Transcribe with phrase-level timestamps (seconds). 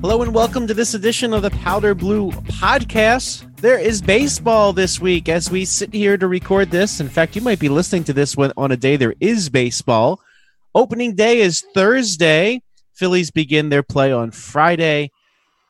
[0.00, 3.44] Hello and welcome to this edition of the Powder Blue Podcast.
[3.56, 7.00] There is baseball this week as we sit here to record this.
[7.00, 10.20] In fact, you might be listening to this when, on a day there is baseball.
[10.72, 12.62] Opening day is Thursday.
[12.94, 15.10] Phillies begin their play on Friday.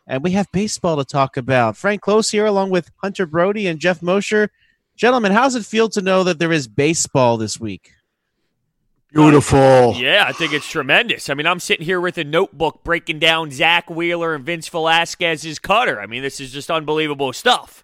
[0.07, 1.79] And we have baseball to talk about.
[1.79, 4.51] Frank Klose here, along with Hunter Brody and Geoff Mosher.
[4.95, 7.93] Gentlemen, how's it feel to know that there is baseball this week?
[9.13, 9.95] Beautiful.
[9.97, 11.31] Yeah, I think it's tremendous.
[11.31, 15.59] I mean, I'm sitting here with a notebook breaking down Zack Wheeler and Vince Velasquez's
[15.59, 16.01] cutter.
[16.01, 17.83] I mean, this is just unbelievable stuff.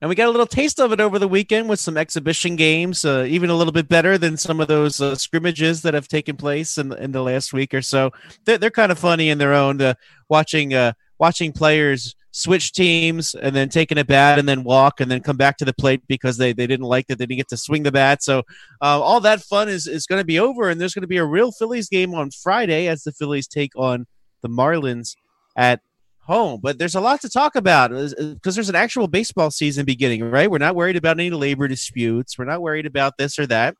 [0.00, 3.04] And we got a little taste of it over the weekend with some exhibition games,
[3.04, 6.36] uh, even a little bit better than some of those uh, scrimmages that have taken
[6.36, 8.12] place in, in the last week or so.
[8.44, 9.94] They're, they're kind of funny in their own, uh,
[10.28, 15.10] watching uh, watching players switch teams and then taking a bat and then walk and
[15.10, 17.48] then come back to the plate because they, they didn't like that they didn't get
[17.48, 18.22] to swing the bat.
[18.22, 18.40] So
[18.82, 21.16] uh, all that fun is, is going to be over, and there's going to be
[21.16, 24.06] a real Phillies game on Friday as the Phillies take on
[24.42, 25.16] the Marlins
[25.56, 25.80] at
[26.18, 26.60] home.
[26.62, 30.50] But there's a lot to talk about because there's an actual baseball season beginning, right?
[30.50, 32.36] We're not worried about any labor disputes.
[32.36, 33.76] We're not worried about this or that.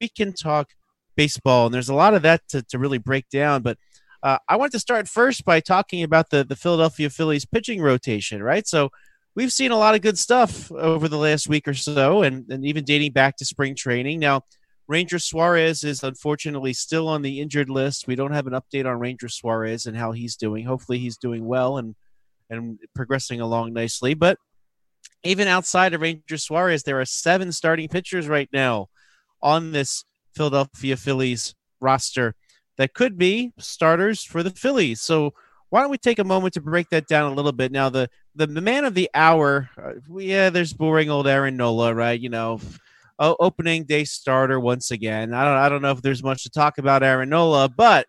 [0.00, 0.68] We can talk
[1.16, 3.62] baseball, and there's a lot of that to, to really break down.
[3.62, 3.76] But
[4.22, 8.42] uh, I want to start first by talking about the, the Philadelphia Phillies pitching rotation,
[8.42, 8.66] right?
[8.66, 8.90] So
[9.34, 12.64] we've seen a lot of good stuff over the last week or so, and, and
[12.64, 14.18] even dating back to spring training.
[14.18, 14.42] Now,
[14.88, 18.06] Ranger Suarez is unfortunately still on the injured list.
[18.06, 20.64] We don't have an update on Ranger Suarez and how he's doing.
[20.64, 21.94] Hopefully, he's doing well and
[22.50, 24.14] and progressing along nicely.
[24.14, 24.38] But
[25.22, 28.88] even outside of Ranger Suarez, there are seven starting pitchers right now
[29.42, 32.34] on this Philadelphia Phillies roster
[32.78, 35.00] that could be starters for the Phillies.
[35.02, 35.34] So
[35.68, 37.70] why don't we take a moment to break that down a little bit?
[37.70, 42.18] Now, the the, man of the hour, uh, yeah, there's boring old Aaron Nola, right?
[42.18, 42.60] You know,
[43.18, 45.34] opening day starter once again.
[45.34, 48.06] I don't I don't know if there's much to talk about Aaron Nola, but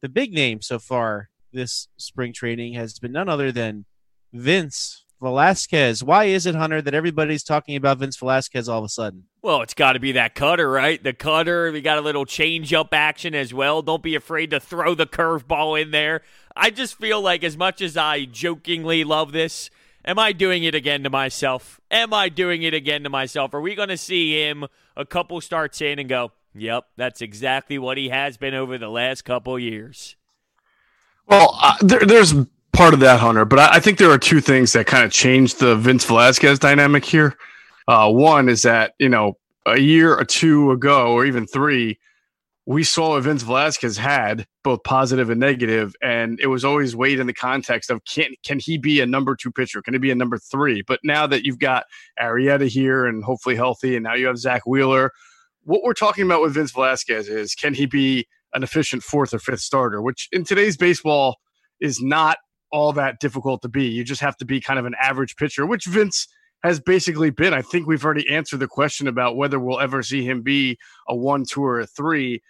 [0.00, 3.84] the big name so far this spring training has been none other than
[4.32, 6.04] Vince Velasquez.
[6.04, 9.24] Why is it, Hunter, that everybody's talking about Vince Velasquez all of a sudden?
[9.40, 11.02] Well, it's got to be that cutter, right?
[11.02, 11.72] The cutter.
[11.72, 13.80] We got a little change up action as well.
[13.80, 16.22] Don't be afraid to throw the curveball in there.
[16.54, 19.70] I just feel like, as much as I jokingly love this,
[20.04, 21.80] am I doing it again to myself?
[21.90, 23.54] Am I doing it again to myself?
[23.54, 24.66] Are we going to see him
[24.96, 28.90] a couple starts in and go, yep, that's exactly what he has been over the
[28.90, 30.16] last couple years?
[31.26, 32.34] Well, uh, there, there's
[32.72, 33.44] part of that, Hunter.
[33.44, 36.58] But I, I think there are two things that kind of changed the Vince Velasquez
[36.58, 37.36] dynamic here.
[37.88, 41.98] Uh, one is that you know a year or two ago, or even three,
[42.66, 47.18] we saw what Vince Velasquez had both positive and negative, and it was always weighed
[47.18, 49.82] in the context of can can he be a number two pitcher?
[49.82, 50.82] Can he be a number three?
[50.86, 51.84] But now that you've got
[52.20, 55.12] Arrieta here and hopefully healthy, and now you have Zack Wheeler,
[55.64, 59.38] what we're talking about with Vince Velasquez is can he be an efficient fourth or
[59.38, 60.00] fifth starter?
[60.00, 61.38] Which in today's baseball
[61.80, 62.38] is not
[62.72, 63.84] all that difficult to be.
[63.84, 66.26] You just have to be kind of an average pitcher, which Vince
[66.64, 67.54] has basically been.
[67.54, 70.78] I think we've already answered the question about whether we'll ever see him be
[71.08, 72.42] a one, two, or a three.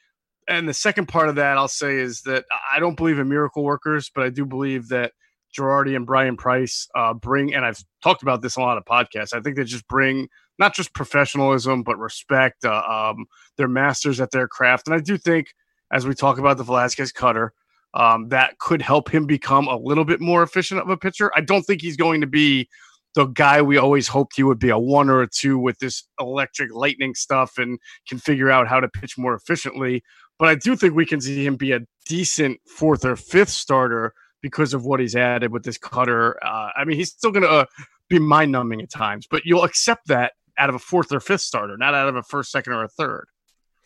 [0.49, 3.65] And the second part of that I'll say is that I don't believe in miracle
[3.65, 5.13] workers, but I do believe that
[5.57, 8.85] Girardi and Bryan Price uh, bring, and I've talked about this in a lot of
[8.85, 9.35] podcasts.
[9.35, 10.29] I think they just bring
[10.59, 12.65] not just professionalism, but respect.
[12.65, 12.83] Uh,
[13.15, 14.87] um, they're masters at their craft.
[14.87, 15.55] And I do think,
[15.91, 17.53] as we talk about the Velasquez cutter,
[17.95, 21.31] um, that could help him become a little bit more efficient of a pitcher.
[21.37, 22.69] I don't think he's going to be
[23.15, 26.05] the guy we always hoped he would be a one or a two with this
[26.19, 30.03] electric lightning stuff and can figure out how to pitch more efficiently.
[30.39, 34.15] But I do think we can see him be a decent fourth or fifth starter
[34.41, 36.43] because of what he's added with this cutter.
[36.45, 37.65] Uh, I mean, he's still going to uh,
[38.09, 41.43] be mind numbing at times, but you'll accept that out of a fourth or fifth
[41.43, 43.27] starter, not out of a first, second, or a third.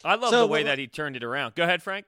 [0.04, 1.54] I love so, the way that he turned it around.
[1.54, 2.06] Go ahead, Frank.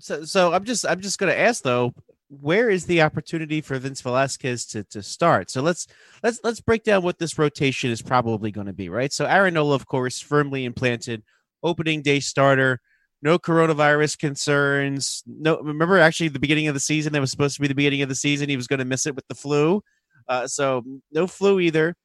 [0.00, 1.92] So, so I'm just I'm just going to ask though,
[2.28, 5.50] where is the opportunity for Vince Velasquez to to start?
[5.50, 5.86] So let's
[6.22, 9.12] let's let's break down what this rotation is probably going to be, right?
[9.12, 11.22] So Aaron Nola, of course, firmly implanted,
[11.62, 12.80] opening day starter,
[13.22, 15.22] no coronavirus concerns.
[15.26, 18.02] No, remember actually the beginning of the season that was supposed to be the beginning
[18.02, 18.48] of the season.
[18.48, 19.82] He was going to miss it with the flu,
[20.28, 21.96] uh, so no flu either.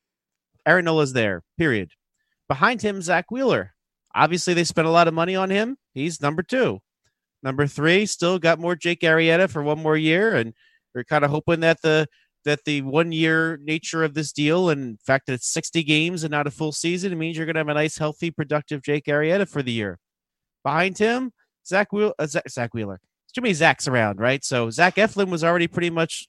[0.65, 1.41] Aaron Nola's there.
[1.57, 1.91] Period.
[2.47, 3.73] Behind him, Zack Wheeler.
[4.15, 5.75] Obviously, they spent a lot of money on him.
[5.93, 6.79] He's number two.
[7.43, 10.53] Number three, still got more Jake Arrieta for one more year, and
[10.95, 12.07] we're kind of hoping that the
[12.45, 16.31] that the one year nature of this deal and fact that it's 60 games and
[16.31, 19.05] not a full season, it means you're going to have a nice, healthy, productive Jake
[19.05, 19.97] Arrieta for the year.
[20.61, 21.31] Behind him,
[21.65, 22.99] Zach, Wheel- uh, Zack, Zack Wheeler.
[23.33, 24.43] too many Zacks around, right?
[24.43, 26.27] So Zach Eflin was already pretty much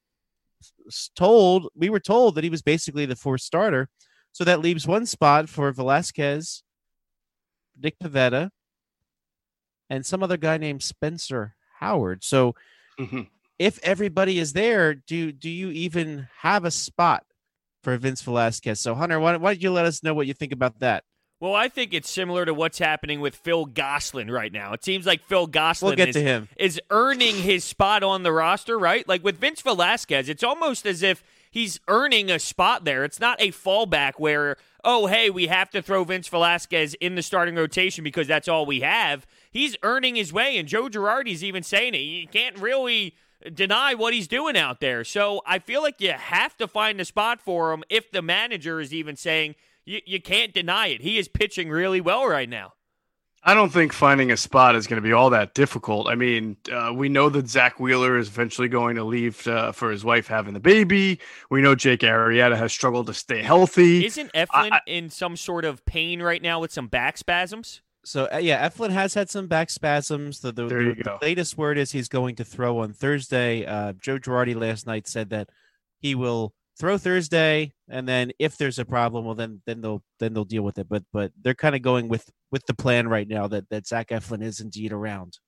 [1.16, 3.88] told, we were told that he was basically the fourth starter.
[4.32, 6.62] So that leaves one spot for Velasquez,
[7.80, 8.50] Nick Pivetta,
[9.90, 12.24] and some other guy named Spencer Howard.
[12.24, 12.54] So,
[12.98, 13.22] mm-hmm.
[13.58, 17.24] if everybody is there, do do you even have a spot
[17.82, 18.80] for Vince Velasquez?
[18.80, 21.04] So Hunter, why, why don't you let us know what you think about that?
[21.40, 24.72] Well, I think it's similar to what's happening with Phil Gosselin right now.
[24.72, 26.48] It seems like Phil Gosselin we'll get is, to him.
[26.56, 29.06] is earning his spot on the roster, right?
[29.06, 33.04] Like with Vince Velasquez, it's almost as if he's earning a spot there.
[33.04, 37.22] It's not a fallback where, oh, hey, we have to throw Vince Velasquez in the
[37.22, 39.26] starting rotation because that's all we have.
[39.54, 41.98] He's earning his way, and Joe Girardi's even saying it.
[41.98, 43.14] You can't really
[43.54, 45.02] deny what he's doing out there.
[45.04, 48.80] So I feel like you have to find a spot for him if the manager
[48.80, 49.54] is even saying–
[49.84, 51.02] you, you can't deny it.
[51.02, 52.72] He is pitching really well right now.
[53.46, 56.08] I don't think finding a spot is going to be all that difficult.
[56.08, 59.90] I mean, uh, we know that Zack Wheeler is eventually going to leave uh, for
[59.90, 61.20] his wife having the baby.
[61.50, 64.06] We know Jake Arrieta has struggled to stay healthy.
[64.06, 67.82] Isn't Eflin I, in some sort of pain right now with some back spasms?
[68.04, 70.40] So uh, yeah, Eflin has had some back spasms.
[70.40, 73.64] The, the, the, the, latest word is he's going to throw on Thursday.
[73.64, 75.48] Uh, Joe Girardi last night said that
[76.00, 80.34] he will throw Thursday, and then if there's a problem, well then then they'll then
[80.34, 80.88] they'll deal with it.
[80.88, 84.08] But but they're kind of going with with the plan right now that that Zach
[84.08, 85.38] Eflin is indeed around.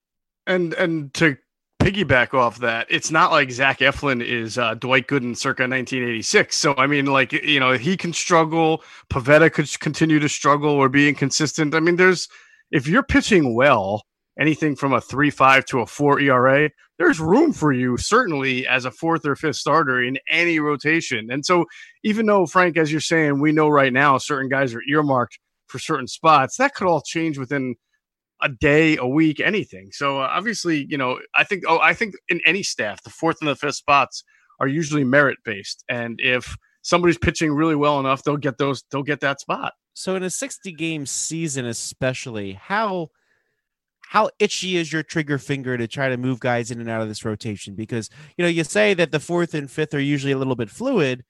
[0.46, 1.36] And and to
[1.80, 6.56] piggyback off that, it's not like Zach Eflin is uh, Dwight Gooden circa 1986.
[6.56, 8.82] So I mean, like you know, he can struggle.
[9.10, 11.74] Pivetta could continue to struggle or be inconsistent.
[11.74, 12.28] I mean, there's
[12.70, 14.02] if you're pitching well,
[14.38, 18.84] anything from a three five to a four ERA, there's room for you certainly as
[18.84, 21.30] a fourth or fifth starter in any rotation.
[21.30, 21.66] And so,
[22.04, 25.78] even though Frank, as you're saying, we know right now certain guys are earmarked for
[25.78, 27.76] certain spots, that could all change within
[28.42, 29.88] a day, a week, anything.
[29.92, 33.38] So uh, obviously, you know, I think oh, I think in any staff, the fourth
[33.40, 34.24] and the fifth spots
[34.60, 39.02] are usually merit based, and if somebody's pitching really well enough, they'll get those, they'll
[39.02, 39.72] get that spot.
[39.94, 43.10] So in a 60 game season, especially, how
[44.08, 47.08] how itchy is your trigger finger to try to move guys in and out of
[47.08, 47.74] this rotation?
[47.74, 50.70] Because you know you say that the fourth and fifth are usually a little bit
[50.70, 51.24] fluid.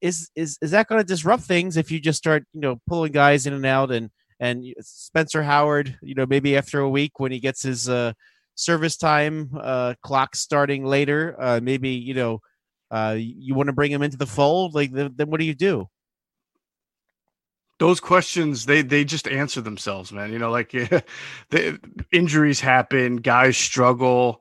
[0.00, 3.10] Is is is that going to disrupt things if you just start you know pulling
[3.10, 7.32] guys in and out and and Spencer Howard, you know maybe after a week when
[7.32, 8.12] he gets his uh,
[8.54, 12.40] service time uh, clock starting later, uh, maybe you know
[12.94, 14.74] uh, you want to bring him into the fold.
[14.74, 15.88] Like then what do you do?
[17.78, 20.70] those questions they they just answer themselves man you know like
[21.50, 21.78] the
[22.12, 24.40] injuries happen guys struggle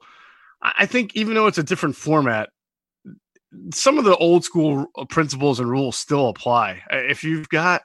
[0.61, 2.50] i think even though it's a different format
[3.73, 7.81] some of the old school principles and rules still apply if you've got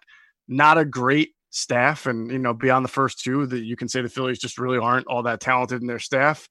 [0.48, 4.02] not a great staff and you know beyond the first two that you can say
[4.02, 6.48] the phillies just really aren't all that talented in their staff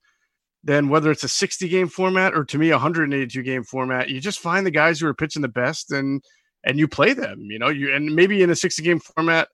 [0.68, 4.40] then whether it's a 60 game format or to me 182 game format you just
[4.40, 6.22] find the guys who are pitching the best and
[6.68, 9.48] and you play them, you know, you and maybe in a 60 game format,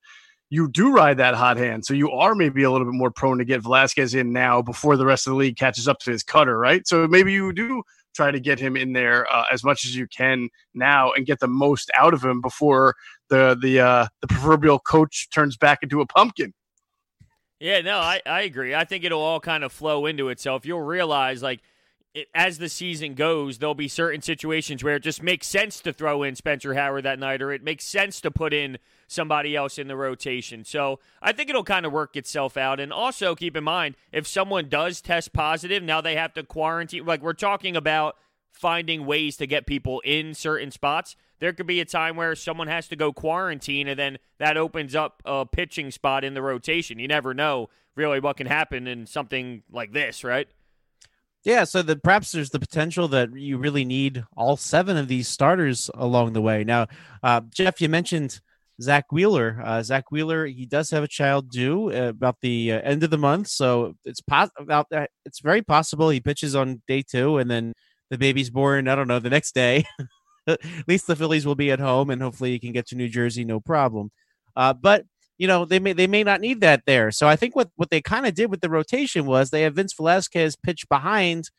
[0.50, 1.86] you do ride that hot hand.
[1.86, 4.98] So you are maybe a little bit more prone to get Velasquez in now before
[4.98, 6.88] the rest of the league catches up to his cutter, right?
[6.88, 7.84] So maybe you do
[8.16, 11.40] try to get him in there uh, as much as you can now and get
[11.40, 12.96] the most out of him before
[13.30, 16.54] the the uh, the proverbial coach turns back into a pumpkin.
[17.64, 18.76] Yeah, no, I, I agree.
[18.76, 20.66] I think it'll all kind of flow into itself.
[20.66, 21.62] You'll realize like
[22.14, 25.94] it, as the season goes, there'll be certain situations where it just makes sense to
[25.94, 29.78] throw in Spencer Howard that night, or it makes sense to put in somebody else
[29.78, 30.66] in the rotation.
[30.66, 32.82] So I think it'll kind of work itself out.
[32.82, 37.06] And also keep in mind, if someone does test positive, now they have to quarantine.
[37.06, 38.18] Like we're talking about
[38.52, 41.16] finding ways to get people in certain spots.
[41.44, 44.96] There could be a time where someone has to go quarantine, and then that opens
[44.96, 47.00] up a pitching spot in the rotation.
[47.00, 50.48] You never know really what can happen in something like this, right?
[51.44, 55.28] Yeah, so the perhaps there's the potential that you really need all seven of these
[55.28, 56.64] starters along the way.
[56.64, 56.88] Now,
[57.22, 58.40] uh, Geoff, you mentioned
[58.82, 59.62] Zack Wheeler.
[59.62, 63.10] Uh, Zack Wheeler, he does have a child due uh, about the uh, end of
[63.10, 65.10] the month, so it's pos- about that.
[65.26, 67.74] It's very possible he pitches on day two, and then
[68.10, 68.88] the baby's born.
[68.88, 69.84] I don't know the next day.
[70.48, 73.10] at least the Phillies will be at home, and hopefully he can get to New
[73.10, 74.12] Jersey no problem.
[74.56, 75.06] Uh, but
[75.38, 77.12] you know they may they may not need that there.
[77.12, 79.76] So I think what what they kind of did with the rotation was they have
[79.76, 81.50] Vince Velasquez pitch behind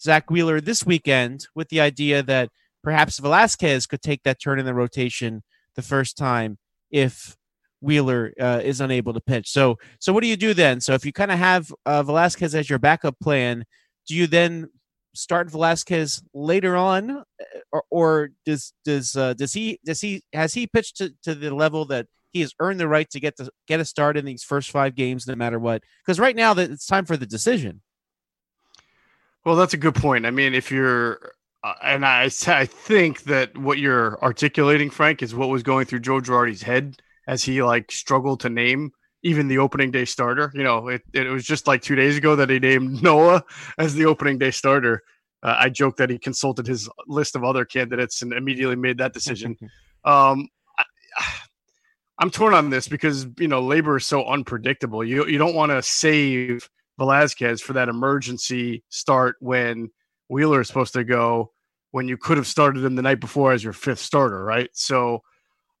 [0.00, 2.50] Zack Wheeler this weekend with the idea that
[2.82, 5.42] perhaps Velasquez could take that turn in the rotation
[5.74, 6.58] the first time
[6.90, 7.36] if
[7.80, 9.50] Wheeler uh, is unable to pitch.
[9.50, 10.80] So so what do you do then?
[10.80, 13.64] So if you kind of have uh, Velasquez as your backup plan,
[14.06, 14.70] do you then
[15.14, 17.22] start Velasquez later on,
[17.76, 21.54] or, or does does uh, does he does he has he pitched to, to the
[21.54, 24.44] level that he has earned the right to get to get a start in these
[24.44, 25.82] first five games, no matter what.
[26.04, 27.80] Because right now, that it's time for the decision.
[29.44, 30.26] Well, that's a good point.
[30.26, 35.34] I mean, if you're, uh, and I, I think that what you're articulating, Frank, is
[35.34, 38.92] what was going through Joe Girardi's head as he like struggled to name
[39.22, 40.52] even the opening day starter.
[40.54, 43.44] You know, it, it was just like two days ago that he named Nola
[43.78, 45.02] as the opening day starter.
[45.46, 49.12] Uh, I joked that he consulted his list of other candidates and immediately made that
[49.12, 49.56] decision.
[50.04, 50.84] um, I,
[52.18, 55.04] I'm torn on this because you know labor is so unpredictable.
[55.04, 59.90] You you don't want to save Velasquez for that emergency start when
[60.28, 61.52] Wheeler is supposed to go
[61.92, 64.68] when you could have started him the night before as your fifth starter, right?
[64.72, 65.22] So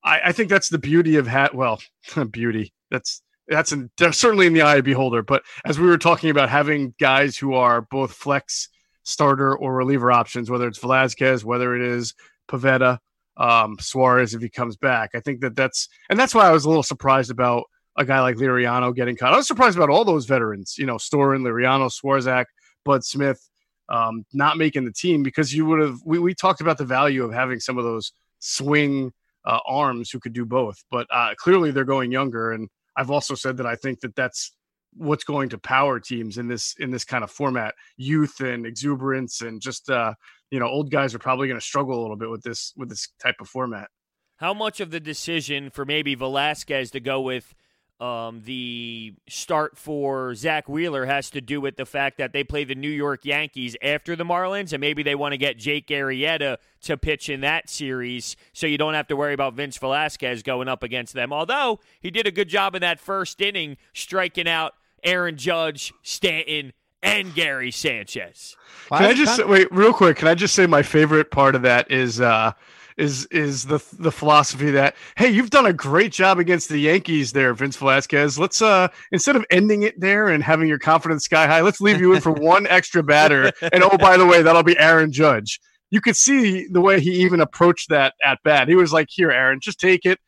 [0.04, 1.56] I, I think that's the beauty of hat.
[1.56, 1.80] Well,
[2.30, 2.72] beauty.
[2.92, 5.22] That's that's in, certainly in the eye of beholder.
[5.22, 8.68] But as we were talking about having guys who are both flex
[9.06, 12.14] starter or reliever options, whether it's Velasquez, whether it is
[12.48, 12.98] Pivetta,
[13.36, 16.64] um, Suarez if he comes back, I think that that's and that's why I was
[16.64, 17.64] a little surprised about
[17.96, 19.32] a guy like Liriano getting cut.
[19.32, 22.44] I was surprised about all those veterans, you know, Storen, Liriano, Swarzak,
[22.84, 23.40] Bud Smith,
[23.88, 25.98] um, not making the team because you would have.
[26.04, 29.12] We, we talked about the value of having some of those swing
[29.44, 32.52] uh, arms who could do both, but uh, clearly they're going younger.
[32.52, 34.52] And I've also said that I think that that's
[34.96, 39.42] what's going to power teams in this in this kind of format youth and exuberance
[39.42, 40.12] and just uh
[40.50, 42.88] you know old guys are probably going to struggle a little bit with this with
[42.88, 43.88] this type of format
[44.36, 47.54] how much of the decision for maybe velasquez to go with
[47.98, 52.64] um, the start for Zack Wheeler has to do with the fact that they play
[52.64, 56.58] the New York Yankees after the Marlins, and maybe they want to get Jake Arrieta
[56.82, 60.68] to pitch in that series so you don't have to worry about Vince Velasquez going
[60.68, 61.32] up against them.
[61.32, 66.72] Although he did a good job in that first inning, striking out Aaron Judge, Stanton,
[67.02, 68.56] and Gary Sanchez.
[68.88, 70.16] Can I just wait real quick?
[70.16, 72.52] Can I just say my favorite part of that is uh,
[72.96, 77.32] is is the the philosophy that hey, you've done a great job against the Yankees
[77.32, 78.38] there, Vince Velasquez.
[78.38, 82.00] Let's uh instead of ending it there and having your confidence sky high, let's leave
[82.00, 83.52] you in for one extra batter.
[83.60, 85.60] And oh, by the way, that'll be Aaron Judge.
[85.90, 88.68] You could see the way he even approached that at bat.
[88.68, 90.18] He was like, "Here, Aaron, just take it."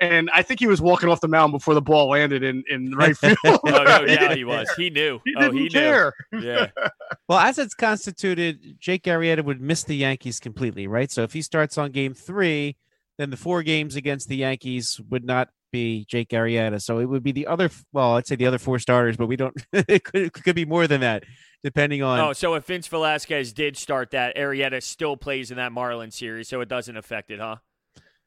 [0.00, 2.92] And I think he was walking off the mound before the ball landed in in
[2.92, 3.36] right field.
[3.44, 4.70] oh, no doubt he was.
[4.76, 5.20] He knew.
[5.24, 6.12] He oh, didn't he care.
[6.32, 6.40] Knew.
[6.40, 6.68] Yeah.
[7.26, 11.10] Well, as it's constituted, Jake Arrieta would miss the Yankees completely, right?
[11.10, 12.76] So if he starts on game three,
[13.16, 16.82] then the four games against the Yankees would not be Jake Arrieta.
[16.82, 19.36] So it would be the other, well, I'd say the other four starters, but we
[19.36, 21.24] don't, it could, it could be more than that,
[21.62, 22.20] depending on.
[22.20, 26.48] Oh, so if Vince Velasquez did start that, Arrieta still plays in that Marlin series,
[26.48, 27.56] so it doesn't affect it, huh?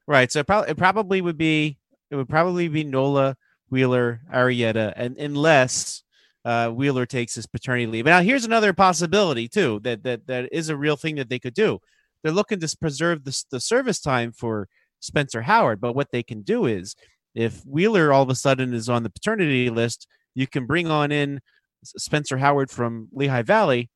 [0.08, 0.32] Right.
[0.32, 1.76] So it, pro- it probably would be
[2.10, 3.36] it would probably be Nola,
[3.68, 6.02] Wheeler, Arrieta, and unless
[6.46, 8.06] uh, Wheeler takes his paternity leave.
[8.06, 11.52] Now, here's another possibility too that that that is a real thing that they could
[11.52, 11.78] do.
[12.22, 14.66] They're looking to preserve the, the service time for
[15.00, 16.96] Spencer Howard, but what they can do is
[17.34, 21.12] if Wheeler all of a sudden is on the paternity list, you can bring on
[21.12, 21.40] in
[21.84, 23.90] Spencer Howard from Lehigh Valley,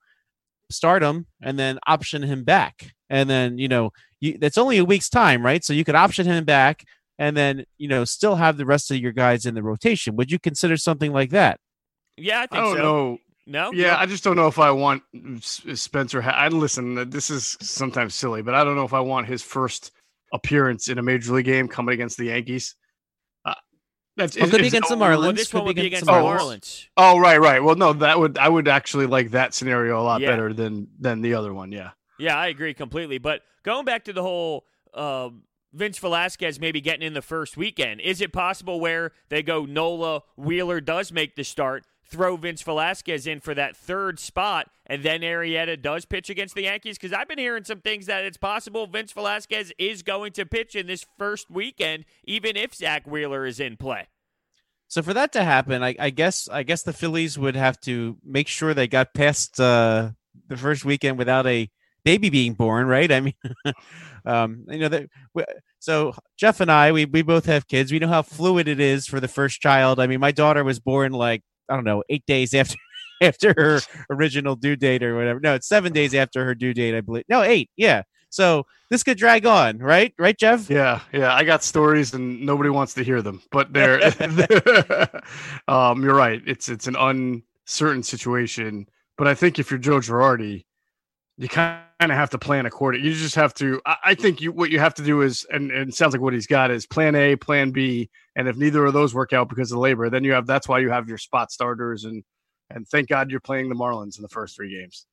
[0.73, 2.93] start him, and then option him back.
[3.11, 5.63] And then, you know, you, that's only a week's time, right?
[5.63, 6.85] So you could option him back
[7.19, 10.17] and then you know still have the rest of your guys in the rotation.
[10.17, 11.61] Would you consider something like that?
[12.17, 12.83] Yeah, I think I don't so.
[12.83, 13.19] know.
[13.45, 13.73] No.
[13.73, 15.03] Yeah, I just don't know if I want
[15.41, 16.23] Spencer.
[16.23, 17.11] I listen.
[17.11, 19.93] This is sometimes silly, but I don't know if I want his first
[20.33, 22.75] appearance in a major league game coming against the Yankees.
[24.17, 25.21] That's well, could be against the Marlins.
[25.21, 26.87] Well, this could one would be against the Marlins.
[26.97, 27.63] Oh, right, right.
[27.63, 30.31] Well, no, that would I would actually like that scenario a lot Yeah.
[30.31, 31.73] better than than the other one.
[31.73, 31.91] Yeah.
[32.19, 33.19] Yeah, I agree completely.
[33.19, 35.43] But going back to the whole um,
[35.73, 40.23] Vince Velasquez maybe getting in the first weekend, is it possible where they go Nola
[40.37, 45.23] Wheeler does make the start, throw Vince Velasquez in for that third spot, and then
[45.23, 46.99] Arrieta does pitch against the Yankees?
[46.99, 50.77] Because I've been hearing some things that it's possible Vince Velasquez is going to pitch
[50.77, 54.09] in this first weekend, even if Zack Wheeler is in play.
[54.89, 58.19] So for that to happen, I, I guess I guess the Phillies would have to
[58.23, 60.11] make sure they got past uh,
[60.49, 61.71] the first weekend without a
[62.05, 63.11] baby being born, right?
[63.11, 63.35] I mean,
[64.27, 65.09] um, you know that.
[65.79, 67.91] So Geoff and I, we we both have kids.
[67.91, 69.99] We know how fluid it is for the first child.
[69.99, 72.77] I mean, my daughter was born like I don't know eight days after
[73.21, 75.41] after her original due date or whatever.
[75.41, 77.25] No, it's seven days after her due date, I believe.
[77.29, 77.71] No, eight.
[77.77, 78.03] Yeah.
[78.31, 80.15] So this could drag on, right?
[80.19, 80.71] Right, Geoff?
[80.71, 81.35] Yeah, yeah.
[81.35, 84.03] I got stories and nobody wants to hear them, but they're.
[85.69, 86.41] um, you're right.
[86.47, 88.87] It's it's an uncertain situation,
[89.19, 90.65] but I think if you're Joe Girardi,
[91.39, 93.05] you kind of have to plan according.
[93.05, 93.81] You just have to.
[93.87, 96.21] I, I think you what you have to do is, and, and it sounds like
[96.21, 99.49] what he's got is plan A, plan B, and if neither of those work out
[99.49, 102.23] because of labor, then you have that's why you have your spot starters and
[102.71, 105.07] and thank God you're playing the Marlins in the first three games.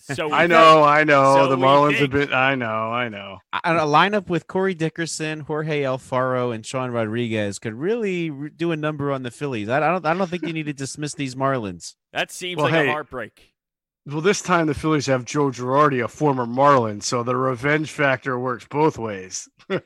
[0.00, 1.34] So I know, I know.
[1.36, 2.32] So the Marlins think- have been.
[2.32, 3.38] I know, I know.
[3.52, 8.72] a, a lineup with Corey Dickerson, Jorge Alfaro, and Sean Rodriguez could really re- do
[8.72, 9.68] a number on the Phillies.
[9.68, 10.04] I, I don't.
[10.06, 11.94] I don't think you need to dismiss these Marlins.
[12.12, 13.52] That seems Well, like hey, a heartbreak.
[14.06, 18.38] Well, this time the Phillies have Joe Girardi, a former Marlin, so the revenge factor
[18.38, 19.48] works both ways.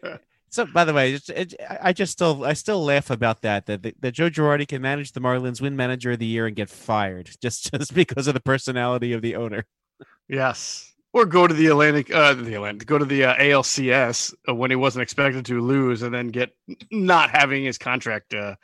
[0.53, 3.67] So, by the way, it, I just still, I still laugh about that.
[3.67, 6.57] That, that that Joe Girardi can manage the Marlins, win Manager of the Year, and
[6.57, 9.65] get fired just just because of the personality of the owner.
[10.29, 10.93] Yes.
[11.13, 14.71] Or go to the Atlantic, uh, the Atlantic, go to the uh, ALCS uh, when
[14.71, 16.51] he wasn't expected to lose, and then get
[16.91, 18.57] not having his contract uh,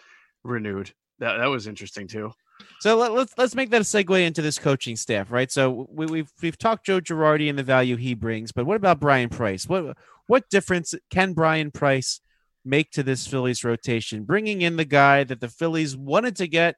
[0.42, 0.92] renewed.
[1.20, 2.32] That that was interesting too.
[2.80, 5.50] So let, us let's, let's make that a segue into this coaching staff, right?
[5.50, 9.00] So we, we've we've talked Joe Girardi and the value he brings, but what about
[9.00, 9.68] Bryan Price?
[9.68, 9.96] What
[10.26, 12.20] what difference can Bryan Price
[12.64, 14.24] make to this Phillies rotation?
[14.24, 16.76] Bringing in the guy that the Phillies wanted to get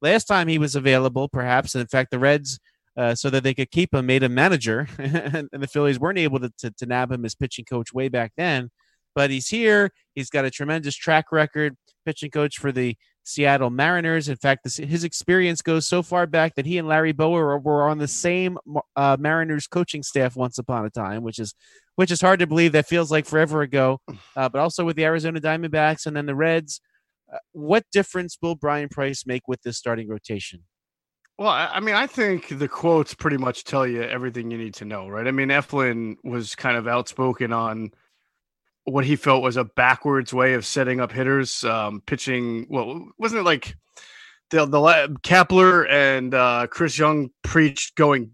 [0.00, 2.58] last time he was available, perhaps, and in fact the Reds.
[2.96, 6.38] Uh, so that they could keep him, made him manager, and the Phillies weren't able
[6.38, 8.70] to, to, to nab him as pitching coach way back then.
[9.16, 9.90] But he's here.
[10.14, 11.76] He's got a tremendous track record,
[12.06, 14.28] pitching coach for the Seattle Mariners.
[14.28, 17.58] In fact, this, his experience goes so far back that he and Larry Bowa were,
[17.58, 18.58] were on the same
[18.94, 21.54] uh, Mariners coaching staff once upon a time, which is
[21.96, 22.72] which is hard to believe.
[22.72, 24.00] That feels like forever ago.
[24.36, 26.80] Uh, but also with the Arizona Diamondbacks and then the Reds.
[27.32, 30.64] Uh, what difference will Bryan Price make with this starting rotation?
[31.38, 34.84] Well, I mean, I think the quotes pretty much tell you everything you need to
[34.84, 35.26] know, right?
[35.26, 37.92] I mean, Eflin was kind of outspoken on
[38.84, 42.66] what he felt was a backwards way of setting up hitters, um, pitching.
[42.68, 43.76] Well, wasn't it like
[44.50, 44.78] the the
[45.22, 48.30] Kapler and uh, Chris Young preached going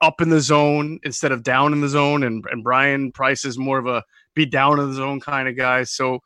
[0.00, 3.58] up in the zone instead of down in the zone, and and Bryan Price is
[3.58, 4.02] more of a
[4.34, 5.84] be down in the zone kind of guy.
[5.84, 6.18] So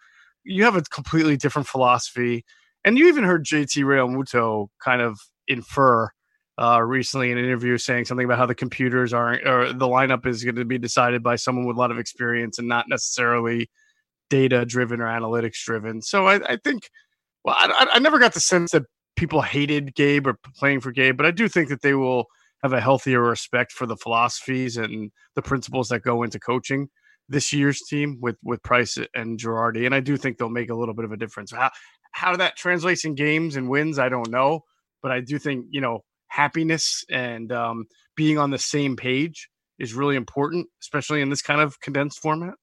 [0.44, 2.44] you have a completely different philosophy,
[2.84, 5.18] and you even heard JT Realmuto kind of
[5.48, 6.10] infer
[6.58, 10.26] uh, recently in an interview saying something about how the computers aren't or the lineup
[10.26, 13.70] is going to be decided by someone with a lot of experience and not necessarily
[14.30, 16.00] data driven or analytics driven.
[16.00, 16.88] So I, I think,
[17.44, 18.84] well, I, I, never got the sense that
[19.16, 22.24] people hated Gabe or playing for Gabe, but I do think that they will
[22.62, 26.88] have a healthier respect for the philosophies and the principles that go into coaching
[27.28, 30.74] this year's team with with Price and Girardi, and I do think they'll make a
[30.74, 31.52] little bit of a difference.
[31.52, 31.70] How
[32.12, 34.60] how that translates in games and wins, I don't know,
[35.02, 37.86] but I do think you know happiness and um,
[38.16, 42.54] being on the same page is really important, especially in this kind of condensed format.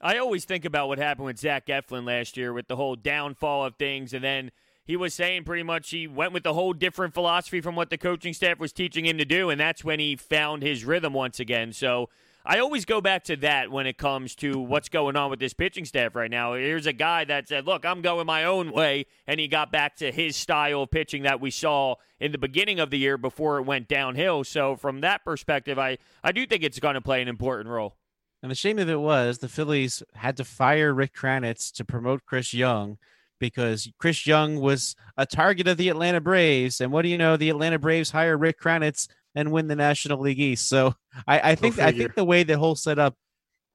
[0.00, 3.64] I always think about what happened with Zach Eflin last year with the whole downfall
[3.64, 4.50] of things, and then
[4.84, 7.96] he was saying pretty much he went with a whole different philosophy from what the
[7.96, 11.40] coaching staff was teaching him to do, and that's when he found his rhythm once
[11.40, 11.72] again.
[11.72, 12.10] So
[12.46, 15.54] I always go back to that when it comes to what's going on with this
[15.54, 16.52] pitching staff right now.
[16.52, 19.06] Here's a guy that said, Look, I'm going my own way.
[19.26, 22.80] And he got back to his style of pitching that we saw in the beginning
[22.80, 24.44] of the year before it went downhill.
[24.44, 27.96] So, from that perspective, I, I do think it's going to play an important role.
[28.42, 32.26] And the shame of it was the Phillies had to fire Rick Kranitz to promote
[32.26, 32.98] Chris Young
[33.40, 36.78] because Chris Young was a target of the Atlanta Braves.
[36.78, 37.38] And what do you know?
[37.38, 40.68] The Atlanta Braves hire Rick Kranitz and win the National League East.
[40.68, 40.94] So
[41.26, 43.14] I, I think I think the way the whole setup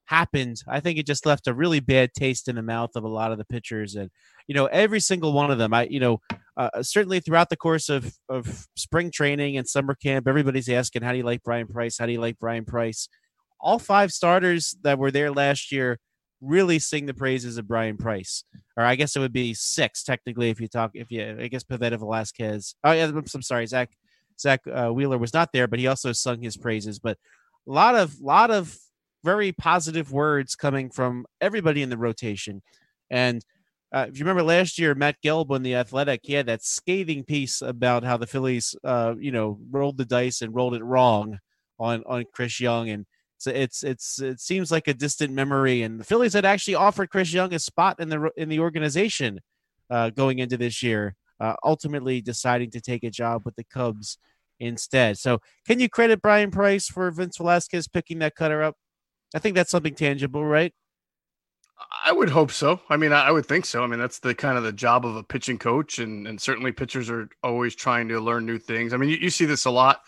[0.05, 3.07] happened, I think it just left a really bad taste in the mouth of a
[3.09, 4.09] lot of the pitchers, and
[4.47, 5.73] you know every single one of them.
[5.73, 6.21] I you know
[6.57, 11.11] uh, certainly throughout the course of of spring training and summer camp, everybody's asking, "How
[11.11, 11.97] do you like Bryan Price?
[11.97, 13.07] How do you like Bryan Price?"
[13.61, 15.99] All five starters that were there last year
[16.41, 18.43] really sing the praises of Bryan Price.
[18.77, 21.63] Or I guess it would be six technically if you talk if you I guess
[21.63, 22.75] Pivetta Velasquez.
[22.83, 23.89] Oh yeah, I'm, I'm sorry, Zack
[24.39, 26.99] Zack uh, Wheeler was not there, but he also sung his praises.
[26.99, 27.17] But
[27.67, 28.78] a lot of lot of
[29.23, 32.62] very positive words coming from everybody in the rotation.
[33.10, 33.43] And
[33.91, 37.23] uh, if you remember last year, Matt Gelb on the Athletic, he had that scathing
[37.23, 41.39] piece about how the Phillies, uh, you know, rolled the dice and rolled it wrong
[41.80, 43.06] on on Chris Young, and
[43.38, 45.82] so it's it's it seems like a distant memory.
[45.82, 49.39] And the Phillies had actually offered Chris Young a spot in the in the organization
[49.89, 54.19] uh, going into this year, uh, ultimately deciding to take a job with the Cubs
[54.59, 55.17] instead.
[55.17, 58.75] So, can you credit Bryan Price for Vince Velasquez picking that cutter up?
[59.35, 60.73] I think that's something tangible, right?
[62.05, 62.81] I would hope so.
[62.89, 63.83] I mean, I would think so.
[63.83, 66.71] I mean, that's the kind of the job of a pitching coach, and and certainly
[66.71, 68.93] pitchers are always trying to learn new things.
[68.93, 70.01] I mean, you, you see this a lot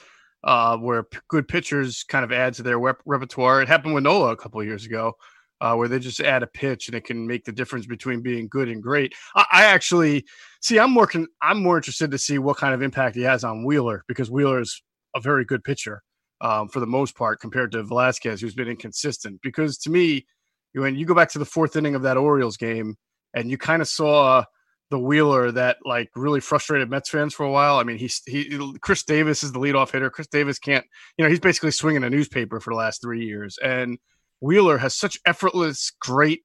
[0.43, 3.61] uh, where p- good pitchers kind of add to their rep- repertoire.
[3.61, 5.15] It happened with Nola a couple years ago
[5.61, 8.47] uh, where they just add a pitch and it can make the difference between being
[8.49, 9.13] good and great.
[9.35, 10.25] I, I actually
[10.61, 10.79] see.
[10.79, 13.63] I'm more con- I'm more interested to see what kind of impact he has on
[13.63, 14.81] Wheeler because Wheeler is
[15.15, 16.01] a very good pitcher
[16.41, 19.39] um, for the most part compared to Velasquez, who's been inconsistent.
[19.41, 20.25] Because to me,
[20.73, 22.95] when you go back to the fourth inning of that Orioles game
[23.35, 24.43] and you kind of saw
[24.89, 27.77] the Wheeler that like really frustrated Mets fans for a while.
[27.77, 30.09] I mean, he's he Chris Davis is the leadoff hitter.
[30.09, 30.85] Chris Davis can't,
[31.17, 33.97] you know, he's basically swinging a newspaper for the last three years, and
[34.41, 36.41] Wheeler has such effortless, great,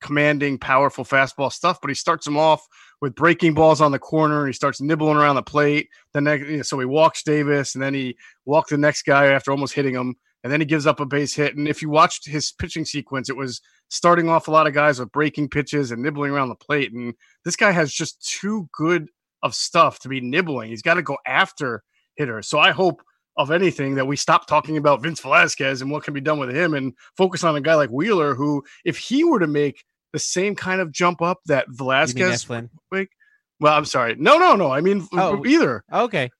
[0.00, 2.66] commanding, powerful fastball stuff, but he starts him off
[3.00, 4.46] with breaking balls on the corner.
[4.46, 5.88] He starts nibbling around the plate.
[6.14, 9.74] You know, so he walks Davis, and then he walked the next guy after almost
[9.74, 11.56] hitting him, and then he gives up a base hit.
[11.56, 15.00] And if you watched his pitching sequence, it was starting off a lot of guys
[15.00, 16.92] with breaking pitches and nibbling around the plate.
[16.92, 19.08] And this guy has just too good
[19.42, 20.68] of stuff to be nibbling.
[20.68, 21.82] He's got to go after
[22.16, 22.46] hitters.
[22.46, 23.02] So I hope
[23.40, 26.54] of anything that we stop talking about Vince Velasquez and what can be done with
[26.54, 30.18] him and focus on a guy like Wheeler, who, if he were to make the
[30.18, 32.48] same kind of jump up that Velasquez,
[32.92, 33.08] make,
[33.58, 35.84] well, I'm sorry, no, no, no, I mean oh, either.
[35.90, 36.30] Okay,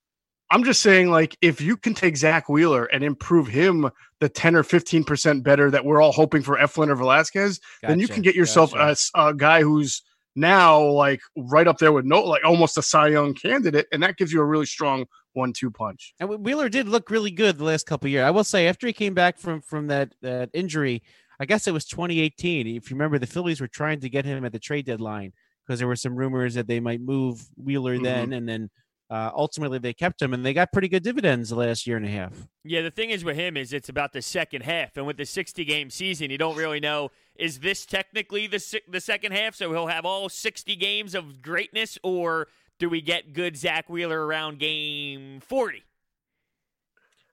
[0.50, 4.56] I'm just saying, like, if you can take Zack Wheeler and improve him the 10
[4.56, 8.08] or 15 percent better that we're all hoping for Eflin or Velasquez, gotcha, then you
[8.08, 9.10] can get yourself gotcha.
[9.14, 10.02] a, a guy who's
[10.36, 14.16] now like right up there with no like almost a Cy Young candidate, and that
[14.16, 16.14] gives you a really strong one-two punch.
[16.18, 18.24] And Wheeler did look really good the last couple years.
[18.24, 21.02] I will say after he came back from from that that injury,
[21.38, 22.66] I guess it was 2018.
[22.66, 25.32] If you remember, the Phillies were trying to get him at the trade deadline
[25.66, 28.04] because there were some rumors that they might move Wheeler mm-hmm.
[28.04, 28.70] then, and then
[29.10, 32.06] uh, ultimately they kept him and they got pretty good dividends the last year and
[32.06, 32.46] a half.
[32.62, 35.24] Yeah, the thing is with him is it's about the second half, and with the
[35.24, 39.72] 60 game season, you don't really know is this technically the the second half, so
[39.72, 42.48] he'll have all 60 games of greatness, or
[42.80, 45.84] do we get good Zack Wheeler around game 40?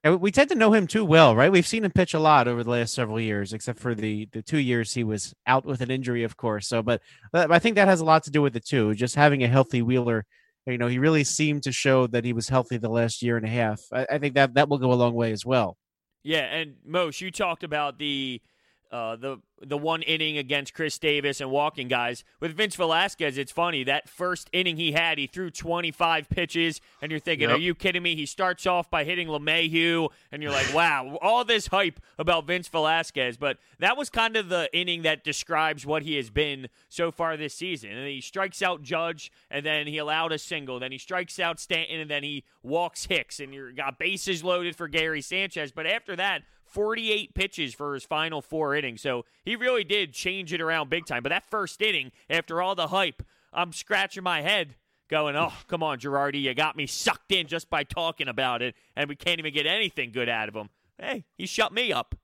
[0.03, 1.51] And we tend to know him too well, right?
[1.51, 4.43] We've seen him pitch a lot over the last several years, except for the the
[4.43, 6.67] two years he was out with an injury, of course.
[6.67, 8.93] So, but, but I think that has a lot to do with it too.
[8.93, 10.25] Just having a healthy Wheeler
[10.67, 13.45] you know, he really seemed to show that he was healthy the last year and
[13.45, 13.81] a half.
[13.91, 15.77] I, I think that that will go a long way as well.
[16.23, 18.41] Yeah, and Mosh, you talked about the
[18.91, 22.23] uh, the the one inning against Chris Davis and walking guys.
[22.39, 27.11] With Vince Velasquez, it's funny that first inning he had, he threw 25 pitches, and
[27.11, 27.57] you're thinking, yep.
[27.57, 28.15] are you kidding me?
[28.15, 32.67] He starts off by hitting LeMahieu, and you're like, wow, all this hype about Vince
[32.67, 33.37] Velasquez.
[33.37, 37.35] But that was kind of the inning that describes what he has been so far
[37.35, 37.91] this season.
[37.91, 40.79] And he strikes out Judge, and then he allowed a single.
[40.79, 44.75] Then he strikes out Stanton, and then he walks Hicks, and you got bases loaded
[44.75, 45.71] for Gary Sanchez.
[45.71, 49.01] But after that, 48 pitches for his final four innings.
[49.01, 51.23] So he really did change it around big time.
[51.23, 54.75] But that first inning, after all the hype, I'm scratching my head
[55.09, 58.75] going, oh, come on, Girardi, you got me sucked in just by talking about it,
[58.95, 60.69] and we can't even get anything good out of him.
[60.99, 62.15] Hey, he shut me up.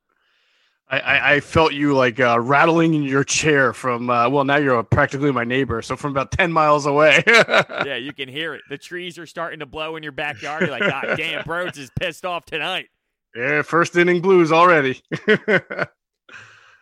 [0.89, 4.83] I, I felt you like uh, rattling in your chair from, uh, well, now you're
[4.83, 5.81] practically my neighbor.
[5.81, 7.23] So from about 10 miles away.
[7.27, 8.61] yeah, you can hear it.
[8.69, 10.61] The trees are starting to blow in your backyard.
[10.61, 12.89] You're like, God damn, Broads is pissed off tonight.
[13.35, 15.01] Yeah, first inning blues already.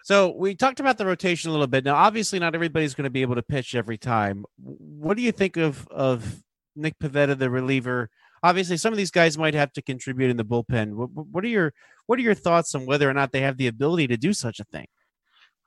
[0.04, 1.86] so we talked about the rotation a little bit.
[1.86, 4.46] Now, obviously, not everybody's going to be able to pitch every time.
[4.58, 6.42] What do you think of of
[6.76, 8.10] Nick Pivetta, the reliever?
[8.44, 10.96] Obviously, some of these guys might have to contribute in the bullpen.
[10.96, 11.74] What, what are your
[12.06, 14.60] what are your thoughts on whether or not they have the ability to do such
[14.60, 14.88] a thing?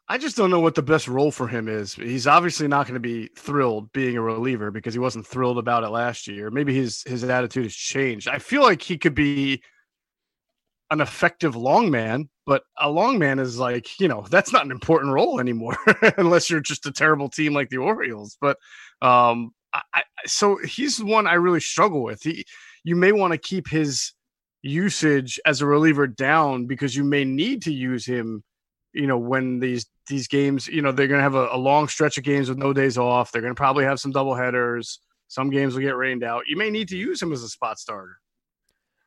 [0.07, 1.95] I just don't know what the best role for him is.
[1.95, 5.83] He's obviously not going to be thrilled being a reliever because he wasn't thrilled about
[5.83, 6.51] it last year.
[6.51, 8.29] Maybe his his attitude has changed.
[8.29, 9.63] I feel like he could be
[10.91, 14.71] an effective long man, but a long man is like, you know, that's not an
[14.71, 15.77] important role anymore
[16.19, 18.37] unless you're just a terrible team like the Orioles.
[18.41, 18.59] But
[19.03, 22.23] um I, I, so he's one I really struggle with.
[22.23, 22.45] He
[22.85, 24.13] you may want to keep his
[24.63, 28.43] usage as a reliever down because you may need to use him,
[28.93, 32.19] you know, when these these games, you know, they're gonna have a, a long stretch
[32.19, 33.33] of games with no days off.
[33.33, 35.01] They're gonna probably have some double headers.
[35.29, 36.45] Some games will get rained out.
[36.47, 38.19] You may need to use him as a spot starter.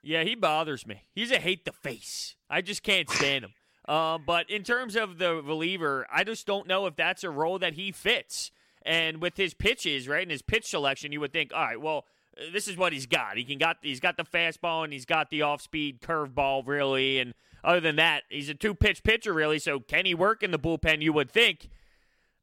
[0.07, 1.03] Yeah, he bothers me.
[1.13, 2.37] He's a hate the face.
[2.49, 3.53] I just can't stand him.
[3.85, 7.59] Uh, but in terms of the reliever, I just don't know if that's a role
[7.59, 8.51] that he fits.
[8.83, 12.05] And with his pitches, right, and his pitch selection, you would think, all right, well,
[12.53, 13.35] this is what he's got.
[13.35, 17.19] He can got he's got the fastball and he's got the off speed curveball, really.
[17.19, 19.59] And other than that, he's a two pitch pitcher, really.
[19.59, 21.01] So can he work in the bullpen?
[21.01, 21.69] You would think.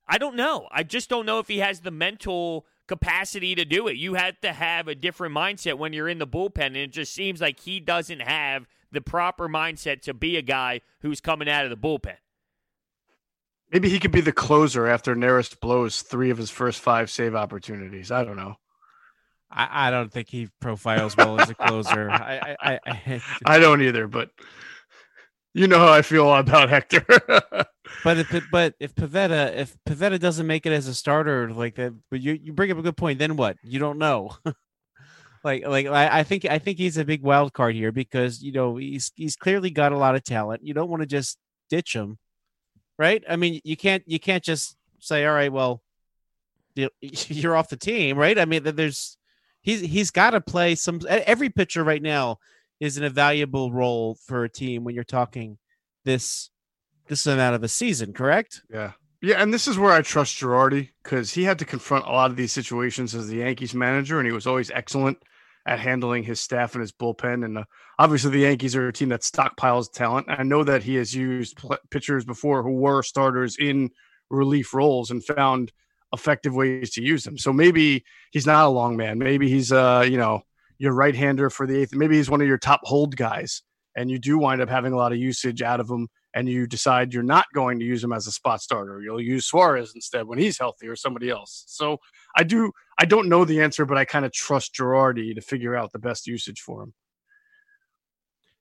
[0.07, 0.69] I don't know.
[0.71, 3.97] I just don't know if he has the mental capacity to do it.
[3.97, 7.15] You have to have a different mindset when you're in the bullpen, and it just
[7.15, 11.65] seems like he doesn't have the proper mindset to be a guy who's coming out
[11.65, 12.17] of the bullpen.
[13.73, 17.35] Maybe he could be the closer after Neris blows three of his first five save
[17.35, 18.13] opportunities.
[18.13, 18.57] I don't know.
[19.51, 22.11] I, I don't think he profiles well as a closer.
[22.11, 24.31] I, I, I, I don't either, but
[25.55, 27.07] you know how I feel about Hector.
[28.05, 31.95] but if but if Pivetta if Pivetta doesn't make it as a starter like that,
[32.11, 33.21] but you you bring up a good point.
[33.21, 33.57] Then what?
[33.63, 34.37] You don't know.
[35.45, 38.51] like like I, I think I think he's a big wild card here because you
[38.51, 40.67] know he's he's clearly got a lot of talent.
[40.67, 41.39] You don't want to just
[41.71, 42.19] ditch him,
[42.99, 43.23] right?
[43.29, 45.83] I mean you can't you can't just say all right, well
[47.01, 48.39] you're off the team, right?
[48.39, 49.17] I mean there's
[49.63, 52.39] he's he's got to play some every pitcher right now
[52.81, 55.59] is an invaluable role for a team when you're talking
[56.05, 56.51] this
[57.09, 58.63] this amount of a season, correct?
[58.73, 58.93] Yeah.
[59.23, 62.31] Yeah, and this is where I trust Girardi because he had to confront a lot
[62.31, 65.17] of these situations as the Yankees manager, and he was always excellent
[65.67, 67.43] at handling his staff and his bullpen.
[67.43, 67.65] And uh,
[67.99, 70.27] obviously, the Yankees are a team that stockpiles talent.
[70.29, 73.91] I know that he has used pl- pitchers before who were starters in
[74.29, 75.73] relief roles and found
[76.13, 77.39] effective ways to use them.
[77.39, 79.19] So maybe he's not a long man.
[79.19, 80.43] Maybe he's uh, you know,
[80.79, 81.95] your right hander for the eighth.
[81.95, 83.63] Maybe he's one of your top hold guys,
[83.97, 86.09] and you do wind up having a lot of usage out of him.
[86.37, 89.01] And you decide you're not going to use him as a spot starter.
[89.01, 91.63] You'll use Suarez instead when he's healthy or somebody else.
[91.69, 91.99] So
[92.37, 92.73] I do.
[92.99, 96.01] I don't know the answer, but I kind of trust Girardi to figure out the
[96.01, 96.95] best usage for him.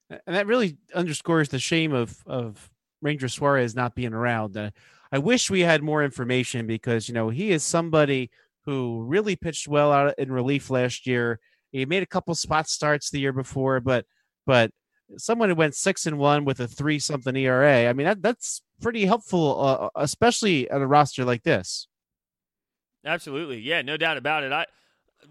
[0.09, 2.69] And that really underscores the shame of of
[3.01, 4.55] Ranger Suarez not being around.
[4.55, 4.71] Uh,
[5.11, 8.31] I wish we had more information because you know he is somebody
[8.65, 11.39] who really pitched well out in relief last year.
[11.73, 14.05] He made a couple spot starts the year before, but
[14.45, 14.71] but
[15.17, 17.89] someone who went six and one with a three something ERA.
[17.89, 21.87] I mean that that's pretty helpful, uh, especially at a roster like this.
[23.03, 24.51] Absolutely, yeah, no doubt about it.
[24.53, 24.67] I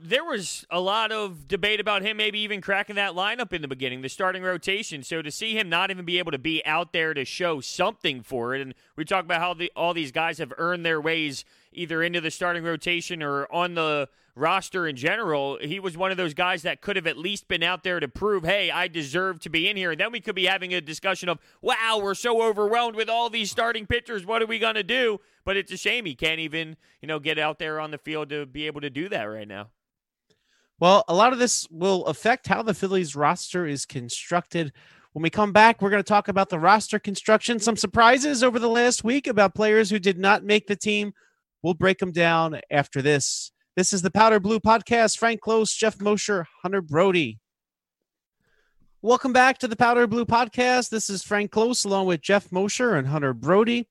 [0.00, 3.68] there was a lot of debate about him maybe even cracking that lineup in the
[3.68, 5.02] beginning, the starting rotation.
[5.02, 8.22] So to see him not even be able to be out there to show something
[8.22, 11.44] for it, and we talk about how the, all these guys have earned their ways
[11.72, 15.58] either into the starting rotation or on the roster in general.
[15.60, 18.08] He was one of those guys that could have at least been out there to
[18.08, 19.90] prove, hey, I deserve to be in here.
[19.90, 23.28] And then we could be having a discussion of, wow, we're so overwhelmed with all
[23.28, 24.24] these starting pitchers.
[24.24, 25.20] What are we going to do?
[25.44, 28.30] But it's a shame he can't even, you know, get out there on the field
[28.30, 29.68] to be able to do that right now.
[30.80, 34.72] Well, a lot of this will affect how the Phillies roster is constructed.
[35.12, 38.58] When we come back, we're going to talk about the roster construction, some surprises over
[38.58, 41.12] the last week about players who did not make the team.
[41.62, 43.51] We'll break them down after this.
[43.74, 45.16] This is the Powder Blue Podcast.
[45.16, 47.38] Frank Klose, Geoff Mosher, Hunter Brody.
[49.00, 50.90] Welcome back to the Powder Blue Podcast.
[50.90, 53.88] This is Frank Klose along with Geoff Mosher and Hunter Brody.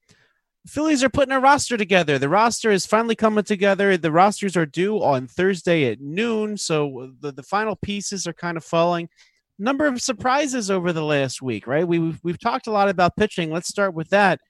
[0.67, 2.19] Phillies are putting a roster together.
[2.19, 3.97] The roster is finally coming together.
[3.97, 8.57] The rosters are due on Thursday at noon, so the, the final pieces are kind
[8.57, 9.09] of falling.
[9.57, 11.87] Number of surprises over the last week, right?
[11.87, 13.49] We, we've, we've talked a lot about pitching.
[13.49, 14.41] Let's start with that.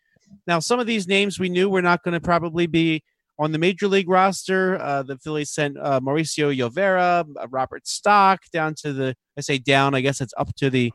[0.45, 3.05] Now, some of these names we knew were not going to probably be
[3.41, 4.79] on the major league roster.
[4.79, 9.57] Uh, the Phillies sent uh, Mauricio Llovera, uh, Robert Stock down to the, I say
[9.57, 10.93] down, I guess it's up to the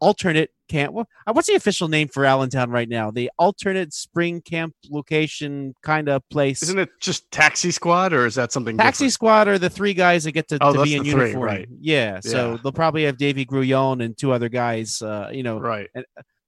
[0.00, 0.96] alternate camp.
[0.96, 3.12] Uh, what's the official name for Allentown right now?
[3.12, 6.62] The alternate spring camp location kind of place.
[6.64, 9.12] Isn't it just taxi squad or is that something Taxi different?
[9.12, 11.44] squad are the three guys that get to, Oh, to be in the three, uniform.
[11.44, 11.68] right.
[11.80, 12.18] Yeah.
[12.20, 12.58] So Yeah.
[12.62, 15.88] they'll probably have Deivy Grullon and two other guys, uh, you know, Right.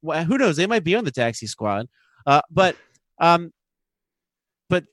[0.02, 0.56] well, who knows?
[0.56, 1.86] They might be on the taxi squad.
[2.26, 2.74] Uh, but
[3.20, 3.52] um,
[4.68, 4.84] but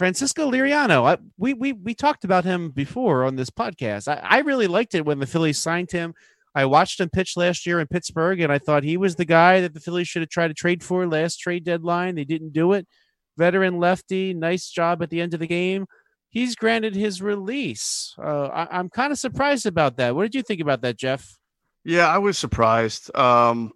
[0.00, 4.08] Francisco Liriano, I, we we we talked about him before on this podcast.
[4.08, 6.14] I, I really liked it when the Phillies signed him.
[6.54, 9.60] I watched him pitch last year in Pittsburgh, and I thought he was the guy
[9.60, 12.14] that the Phillies should have tried to trade for last trade deadline.
[12.14, 12.88] They didn't do it.
[13.36, 15.84] Veteran lefty, nice job at the end of the game.
[16.30, 18.14] He's granted his release.
[18.18, 20.16] Uh, I, I'm kind of surprised about that.
[20.16, 21.36] What did you think about that, Geoff?
[21.84, 23.14] Yeah, I was surprised.
[23.14, 23.74] Um,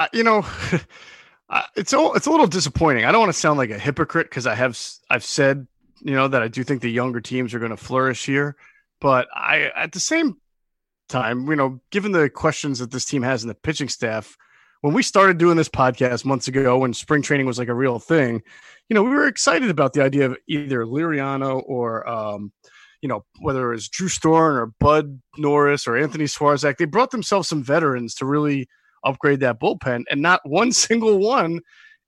[0.00, 0.44] I, you know,
[1.76, 3.04] It's all it's a little disappointing.
[3.04, 5.66] I don't want to sound like a hypocrite because I have I've said
[6.00, 8.56] you know that I do think the younger teams are going to flourish here,
[9.00, 10.36] but I at the same
[11.08, 14.36] time, you know, given the questions that this team has in the pitching staff,
[14.80, 17.98] when we started doing this podcast months ago, when spring training was like a real
[17.98, 18.42] thing,
[18.88, 22.52] you know, we were excited about the idea of either Liriano or um,
[23.02, 27.10] you know, whether it was Drew Storen or Bud Norris or Anthony Swarzak, they brought
[27.10, 28.68] themselves some veterans to really
[29.04, 31.60] upgrade that bullpen, and not one single one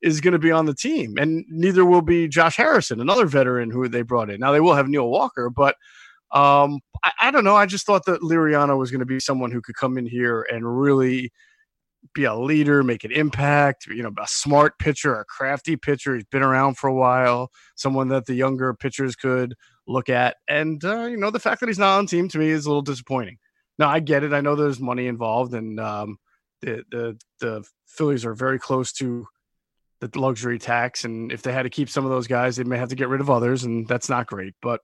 [0.03, 3.71] is going to be on the team, and neither will be Josh Harrison, another veteran
[3.71, 4.41] who they brought in.
[4.41, 5.77] Now they will have Neil Walker, but
[6.33, 7.57] um, I, I don't know.
[7.57, 10.47] I just thought that Liriano was going to be someone who could come in here
[10.51, 11.31] and really
[12.15, 13.87] be a leader, make an impact.
[13.87, 16.15] You know, a smart pitcher, a crafty pitcher.
[16.15, 17.51] He's been around for a while.
[17.77, 19.55] Someone that the younger pitchers could
[19.87, 20.37] look at.
[20.49, 22.69] And uh, you know, the fact that he's not on team to me is a
[22.69, 23.39] little disappointing.
[23.79, 24.33] Now I get it.
[24.33, 26.19] I know there's money involved, and um,
[26.63, 29.27] the the the Phillies are very close to
[30.01, 32.79] the luxury tax, and if they had to keep some of those guys, they may
[32.79, 34.55] have to get rid of others, and that's not great.
[34.63, 34.81] But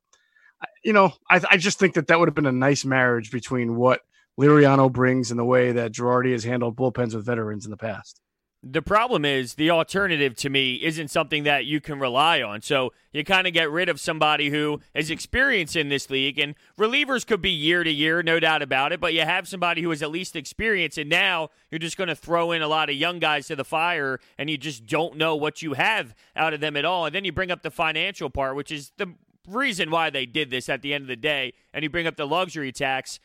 [0.84, 3.76] you know, I, I just think that that would have been a nice marriage between
[3.76, 4.00] what
[4.38, 8.20] Liriano brings and the way that Girardi has handled bullpens with veterans in the past.
[8.60, 12.60] The problem is the alternative to me isn't something that you can rely on.
[12.60, 16.56] So you kind of get rid of somebody who is experienced in this league, and
[16.76, 19.00] relievers could be year to year, no doubt about it.
[19.00, 22.16] But you have somebody who is at least experienced, and now you're just going to
[22.16, 25.36] throw in a lot of young guys to the fire, and you just don't know
[25.36, 27.06] what you have out of them at all.
[27.06, 29.14] And then you bring up the financial part, which is the
[29.46, 32.16] reason why they did this at the end of the day, and you bring up
[32.16, 33.20] the luxury tax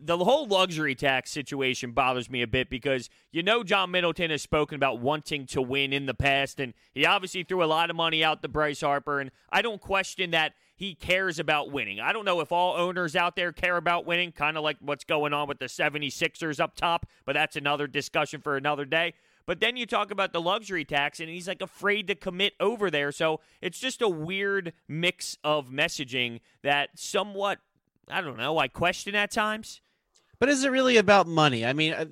[0.00, 4.42] the whole luxury tax situation bothers me a bit because you know John Middleton has
[4.42, 7.96] spoken about wanting to win in the past, and he obviously threw a lot of
[7.96, 12.00] money out to Bryce Harper, and I don't question that he cares about winning.
[12.00, 15.04] I don't know if all owners out there care about winning, kind of like what's
[15.04, 19.14] going on with the 76ers up top, but that's another discussion for another day.
[19.46, 22.90] But then you talk about the luxury tax, and he's like afraid to commit over
[22.90, 23.12] there.
[23.12, 27.60] So it's just a weird mix of messaging that somewhat
[28.08, 29.80] I don't know, I question at times.
[30.38, 31.64] But is it really about money?
[31.64, 32.04] I mean, uh,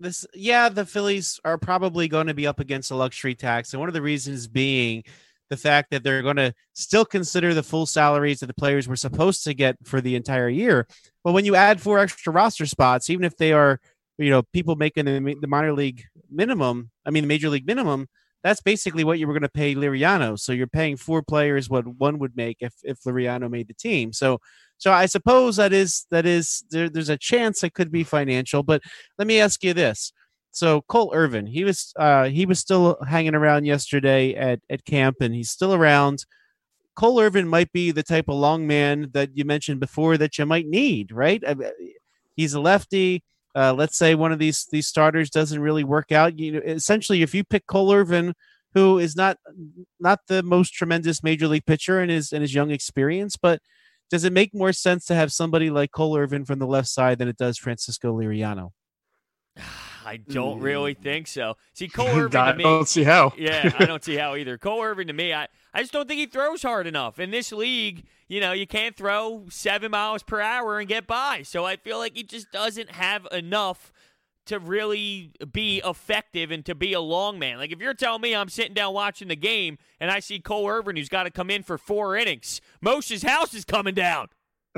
[0.00, 3.72] this, yeah, the Phillies are probably going to be up against a luxury tax.
[3.72, 5.04] And one of the reasons being
[5.48, 8.96] the fact that they're going to still consider the full salaries that the players were
[8.96, 10.86] supposed to get for the entire year.
[11.22, 13.80] But when you add four extra roster spots, even if they are,
[14.18, 18.08] you know, people making the, the minor league minimum, I mean, the major league minimum,
[18.42, 20.38] that's basically what you were going to pay Liriano.
[20.38, 24.12] So you're paying four players what one would make if if Liriano made the team.
[24.12, 24.40] So
[24.78, 28.62] so I suppose that is that is there, there's a chance it could be financial.
[28.62, 28.82] But
[29.18, 30.12] let me ask you this:
[30.52, 35.16] so Cole Irvin, he was uh, he was still hanging around yesterday at at camp,
[35.20, 36.24] and he's still around.
[36.94, 40.46] Cole Irvin might be the type of long man that you mentioned before that you
[40.46, 41.42] might need, right?
[42.34, 43.22] He's a lefty.
[43.54, 46.38] Uh, let's say one of these these starters doesn't really work out.
[46.38, 48.34] You know, essentially, if you pick Cole Irvin,
[48.74, 49.38] who is not
[49.98, 53.60] not the most tremendous major league pitcher in his in his young experience, but
[54.10, 57.18] does it make more sense to have somebody like Cole Irvin from the left side
[57.18, 58.70] than it does Francisco Liriano?
[60.04, 61.02] I don't really mm.
[61.02, 61.56] think so.
[61.74, 63.34] See, Cole Irvin I to me, don't see how.
[63.36, 64.56] yeah, I don't see how either.
[64.56, 67.18] Cole Irvin to me, I, I just don't think he throws hard enough.
[67.18, 71.42] In this league, you know, you can't throw seven miles per hour and get by.
[71.42, 73.92] So I feel like he just doesn't have enough
[74.46, 77.58] to really be effective and to be a long man.
[77.58, 80.68] Like if you're telling me I'm sitting down watching the game and I see Cole
[80.68, 84.28] Irvin who's got to come in for four innings, Moshe's house is coming down.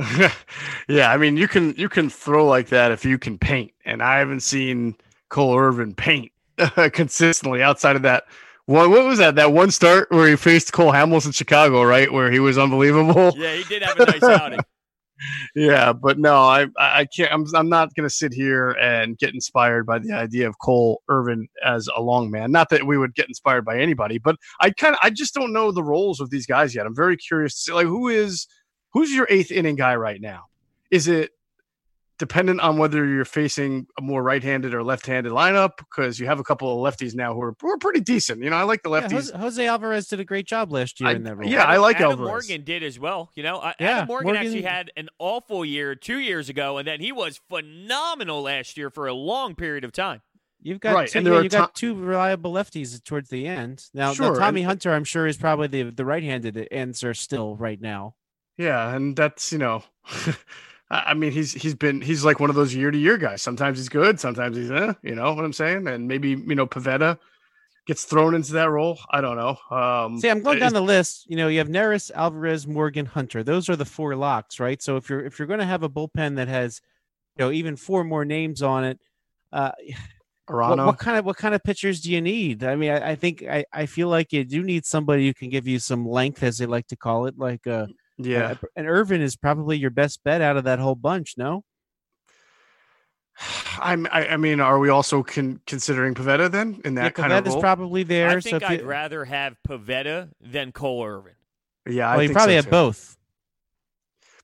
[0.89, 4.03] yeah, I mean you can you can throw like that if you can paint, and
[4.03, 4.97] I haven't seen
[5.29, 6.33] Cole Irvin paint
[6.93, 8.25] consistently outside of that
[8.71, 8.91] one.
[8.91, 9.35] What was that?
[9.35, 12.11] That one start where he faced Cole Hamels in Chicago, right?
[12.11, 13.35] Where he was unbelievable.
[13.41, 14.61] Yeah, he did have a nice outing.
[15.55, 17.33] yeah, but no, I I can't.
[17.33, 21.03] I'm I'm not going to sit here and get inspired by the idea of Cole
[21.09, 22.53] Irvin as a long man.
[22.53, 25.53] Not that we would get inspired by anybody, but I kind of I just don't
[25.53, 26.87] know the roles of these guys yet.
[26.87, 28.47] I'm very curious to see like who is
[28.93, 30.45] who's your eighth inning guy right now.
[30.91, 31.31] Is it
[32.21, 36.45] dependent on whether you're facing a more right-handed or left-handed lineup because you have a
[36.45, 38.45] couple of lefties now who are, who are pretty decent.
[38.45, 39.11] You know, I like the lefties.
[39.11, 41.49] Yeah, Jose, Jose, Alvarez did a great job last year I, in that role.
[41.49, 42.29] Yeah, I like Adam Alvarez.
[42.29, 43.31] Morgan did as well.
[43.35, 46.77] You know, uh, yeah, Adam Morgan, Morgan, actually had an awful year two years ago,
[46.77, 50.21] and then he was phenomenal last year for a long period of time.
[50.63, 51.09] You've got right.
[51.09, 53.87] two, and there yeah, you got two reliable lefties towards the end.
[53.95, 54.35] Now, sure.
[54.35, 58.15] now Tommy and, Hunter, I'm sure, is probably the the right-handed answer still right now.
[58.59, 59.83] Yeah, and that's you know.
[60.91, 63.43] I mean, he's he's been he's like one of those year to year guys.
[63.43, 65.87] Sometimes he's good, sometimes he's eh, you know what I'm saying.
[65.87, 67.17] And maybe you know Pivetta
[67.87, 68.99] gets thrown into that role.
[69.11, 69.57] I don't know.
[69.77, 71.27] Um, See, I'm going down the list.
[71.29, 73.45] You know, you have Neris, Alvarez, Morgan, Hunter.
[73.45, 74.83] Those are the four locks, right?
[74.83, 76.81] So if you're if you're going to have a bullpen that has,
[77.39, 78.99] you know, even four more names on it,
[79.53, 79.71] uh,
[80.47, 82.65] what, what, kind of what kind of pitchers do you need?
[82.65, 85.49] I mean, I, I, think I, I feel like you do need somebody who can
[85.49, 87.87] give you some length, as they like to call it, like uh,
[88.27, 88.55] yeah.
[88.77, 91.65] and Irvin is probably your best bet out of that whole bunch, no?
[93.79, 97.33] I'm, I, I mean, are we also con- considering Pivetta then in that yeah, kind
[97.33, 97.63] Pivetta's of role?
[97.63, 98.31] probably there.
[98.31, 98.87] I think so I'd you...
[98.87, 101.33] rather have Pivetta than Cole Irvin.
[101.87, 102.71] Yeah, well, I you probably so have too.
[102.71, 103.17] both.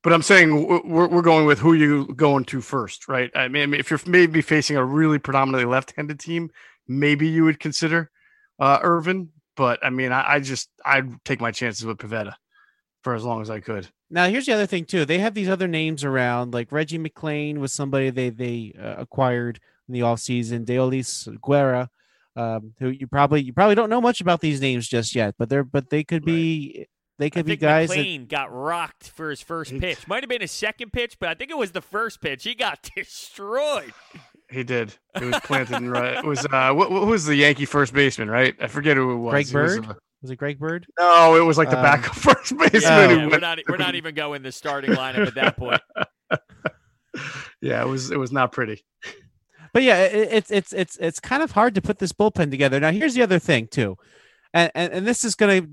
[0.03, 3.31] But I'm saying we're, we're going with who you going to first, right?
[3.35, 6.51] I mean, if you're maybe facing a really predominantly left-handed team,
[6.87, 8.11] maybe you would consider
[8.61, 9.31] uh, Irvin.
[9.57, 12.35] But I mean, I, I just I'd take my chances with Pivetta
[13.07, 13.87] for as long as I could.
[14.11, 15.05] Now, here's the other thing too.
[15.05, 19.61] They have these other names around, like Reggie McClain was somebody they they uh, acquired
[19.87, 20.64] in the offseason.
[20.64, 21.88] Deolis Guerra,
[22.35, 25.49] um, who you probably you probably don't know much about these names just yet, but
[25.49, 26.88] they're but they could be right.
[27.19, 27.90] they could I be guys.
[27.90, 30.09] McClain that, got rocked for his first pitch.
[30.09, 32.42] Might have been his second pitch, but I think it was the first pitch.
[32.42, 33.92] He got destroyed.
[34.51, 34.95] He did.
[35.14, 36.16] It was planted in right.
[36.16, 38.29] It was uh, what, what, was the Yankee first baseman?
[38.29, 39.31] Right, I forget who it was.
[39.31, 39.87] Greg Bird.
[39.87, 40.87] Was, uh, was it Greg Bird?
[40.99, 42.83] No, it was like the um, backup first baseman.
[42.83, 45.81] Yeah, yeah, we're not we're not even going the starting lineup at that point.
[47.61, 48.85] yeah, it was it was not pretty.
[49.73, 52.81] But yeah, it, it's it's it's it's kind of hard to put this bullpen together.
[52.81, 53.97] Now, here's the other thing too,
[54.53, 55.70] and and, and this is going to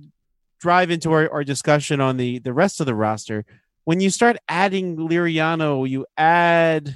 [0.60, 3.46] drive into our, our discussion on the the rest of the roster.
[3.86, 6.96] When you start adding Liriano, you add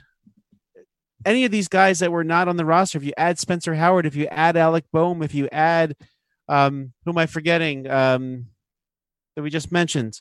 [1.25, 2.99] any of these guys that were not on the roster.
[2.99, 5.95] If you add Spencer Howard, if you add Alec Bohm, if you add
[6.47, 7.89] um, who am I forgetting?
[7.89, 8.47] Um,
[9.35, 10.19] that we just mentioned.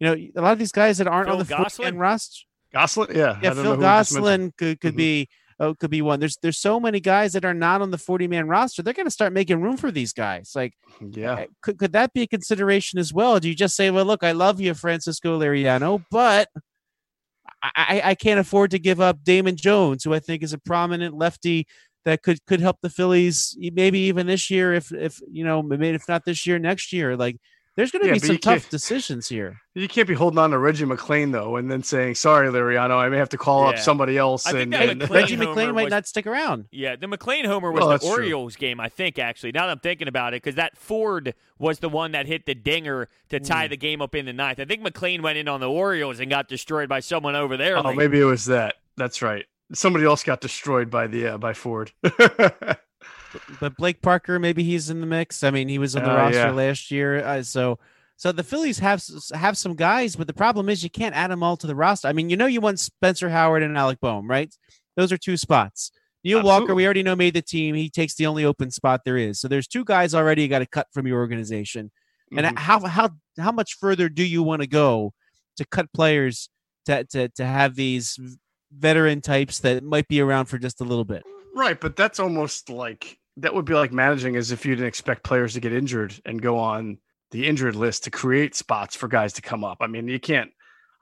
[0.00, 2.44] You know, a lot of these guys that aren't Phil on the Gosselin roster.
[2.72, 3.54] Gosselin, yeah, yeah.
[3.54, 4.96] Phil Gosselin could could mm-hmm.
[4.98, 5.28] be
[5.60, 6.20] oh, could be one.
[6.20, 8.82] There's there's so many guys that are not on the 40 man roster.
[8.82, 10.52] They're going to start making room for these guys.
[10.54, 13.40] Like, yeah, eh, could could that be a consideration as well?
[13.40, 16.48] Do you just say, well, look, I love you, Francisco Liriano, but
[17.62, 21.16] I, I can't afford to give up Damon Jones, who I think is a prominent
[21.16, 21.66] lefty
[22.06, 25.90] that could could help the Phillies maybe even this year if if you know maybe
[25.90, 27.36] if not this year next year like
[27.76, 29.60] there's going to Yeah, be some tough decisions here.
[29.74, 33.10] You can't be holding on to Reggie McClain though, and then saying, "Sorry, Liriano, I
[33.10, 35.84] may have to call up somebody else." I think and, and- McClain- Reggie McClain might
[35.84, 36.68] was- not stick around.
[36.70, 38.14] Yeah, the McClain homer oh, was Well, the that's true.
[38.14, 39.18] Orioles game, I think.
[39.18, 42.46] Actually, now that I'm thinking about it, because that Ford was the one that hit
[42.46, 43.70] the dinger to tie mm.
[43.70, 44.58] the game up in the ninth.
[44.58, 47.76] I think McClain went in on the Orioles and got destroyed by someone over there.
[47.76, 47.98] oh, late.
[47.98, 48.76] maybe it was that.
[48.96, 49.44] That's right.
[49.72, 51.92] Somebody else got destroyed by the uh, by Ford.
[53.60, 55.44] But Blake Parker, maybe he's in the mix.
[55.44, 56.50] I mean, he was on the Uh, roster yeah.
[56.52, 57.78] last year, uh, so
[58.16, 59.02] so the Phillies have
[59.34, 62.08] have some guys, but the problem is you can't add them all to the roster.
[62.08, 64.54] I mean, you know, you want Spencer Howard and Alec Bohm, right?
[64.96, 65.90] Those are two spots.
[66.24, 67.74] Neil Walker, we already know made the team.
[67.74, 69.38] He takes the only open spot there is.
[69.38, 71.90] So there's two guys already you got to cut from your organization.
[72.36, 72.58] And Mhm.
[72.58, 75.12] how how how much further do you want to go
[75.58, 76.48] to cut players
[76.86, 78.18] to to to have these
[78.72, 81.24] veteran types that might be around for just a little bit?
[81.54, 85.22] Right, but that's almost like that would be like managing as if you didn't expect
[85.22, 86.98] players to get injured and go on
[87.30, 89.78] the injured list to create spots for guys to come up.
[89.80, 90.50] I mean, you can't.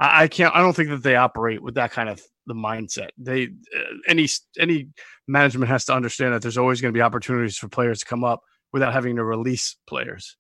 [0.01, 0.55] I, I can't.
[0.55, 3.11] I don't think that they operate with that kind of the mindset.
[3.19, 4.89] They uh, any any
[5.27, 8.25] management has to understand that there's always going to be opportunities for players to come
[8.25, 8.41] up
[8.73, 10.37] without having to release players.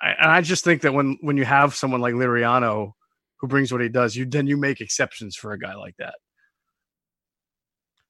[0.00, 2.92] I, and I just think that when when you have someone like Liriano
[3.40, 6.14] who brings what he does, you then you make exceptions for a guy like that.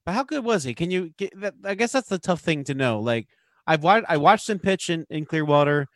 [0.07, 0.73] But how good was he?
[0.73, 1.55] Can you get that?
[1.65, 3.01] I guess that's the tough thing to know.
[3.01, 3.27] Like
[3.67, 5.89] I've watched, I watched him pitch in, in Clearwater.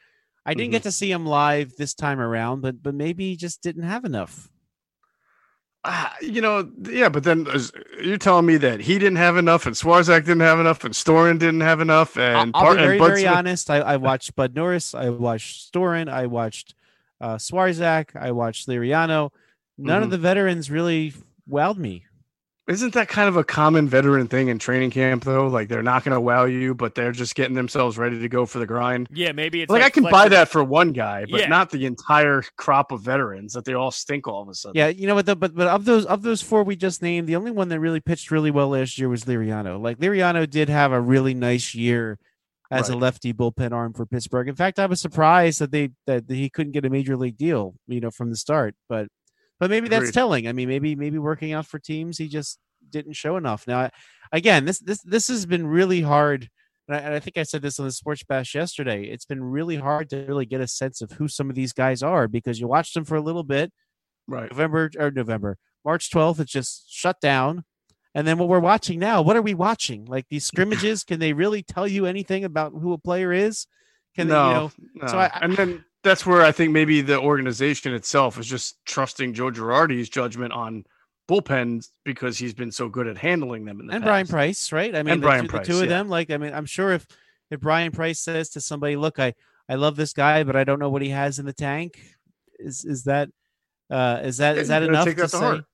[0.45, 0.71] I didn't Mm-hmm.
[0.73, 4.03] get to see him live this time around, but but maybe he just didn't have
[4.03, 4.49] enough.
[5.85, 7.71] Ah, you know, yeah, but then as-
[8.03, 11.39] you're telling me that he didn't have enough, and Swarzak didn't have enough, and Storen
[11.39, 13.69] didn't have enough, and I'll Par- be very very honest.
[13.71, 14.93] I, I watched Bud Norris.
[14.93, 16.09] I watched Storen.
[16.09, 16.75] I watched
[17.21, 18.13] uh, Swarzak.
[18.15, 19.29] I watched Liriano.
[19.77, 20.11] None of Mhm.
[20.11, 21.13] the veterans really
[21.49, 22.03] wowed me.
[22.71, 25.47] Isn't that kind of a common veteran thing in training camp, though?
[25.47, 28.45] Like they're not going to wow you, but they're just getting themselves ready to go
[28.45, 29.07] for the grind.
[29.11, 31.47] Yeah, maybe it's like, like, I can buy that for one guy, but Yeah.
[31.47, 34.77] not the entire crop of veterans that they all stink all of a sudden.
[34.77, 35.25] Yeah, you know what?
[35.25, 37.79] The, but but of those of those four we just named, the only one that
[37.79, 39.81] really pitched really well last year was Liriano.
[39.81, 42.17] Like Liriano did have a really nice year
[42.71, 44.47] as a lefty bullpen arm for Pittsburgh.
[44.47, 47.75] In fact, I was surprised that they that he couldn't get a major league deal,
[47.87, 48.75] you know, from the start.
[48.87, 49.09] But
[49.61, 50.13] but maybe that's Agreed.
[50.13, 50.47] telling.
[50.47, 52.57] I mean, maybe maybe working out for teams, he just
[52.89, 53.67] didn't show enough.
[53.67, 53.91] Now,
[54.31, 56.49] again, this this this has been really hard.
[56.87, 59.03] And I, and I think I said this on the Sports Bash yesterday.
[59.03, 62.01] It's been really hard to really get a sense of who some of these guys
[62.01, 63.71] are because you watched them for a little bit,
[64.27, 64.49] right.
[64.49, 67.63] November or November, March 12th, it's just shut down.
[68.15, 70.05] And then what we're watching now, what are we watching?
[70.05, 73.67] Like these scrimmages, can they really tell you anything about who a player is?
[74.15, 75.07] Can no, they, you know, no.
[75.07, 79.33] so I- and then that's where I think maybe the organization itself is just trusting
[79.33, 80.85] Joe Girardi's judgment on
[81.29, 84.09] bullpens because he's been so good at handling them in the and past.
[84.09, 84.95] Bryan Price, right?
[84.95, 85.89] I mean, And the, Brian two, Price, the two of yeah.
[85.97, 87.07] them, like, I mean, I'm sure if
[87.49, 89.33] if Bryan Price says to somebody, "Look, I
[89.69, 91.99] I love this guy, but I don't know what he has in the tank,"
[92.59, 93.29] is is that
[93.89, 95.37] uh is that is that enough to to say?
[95.37, 95.65] heart.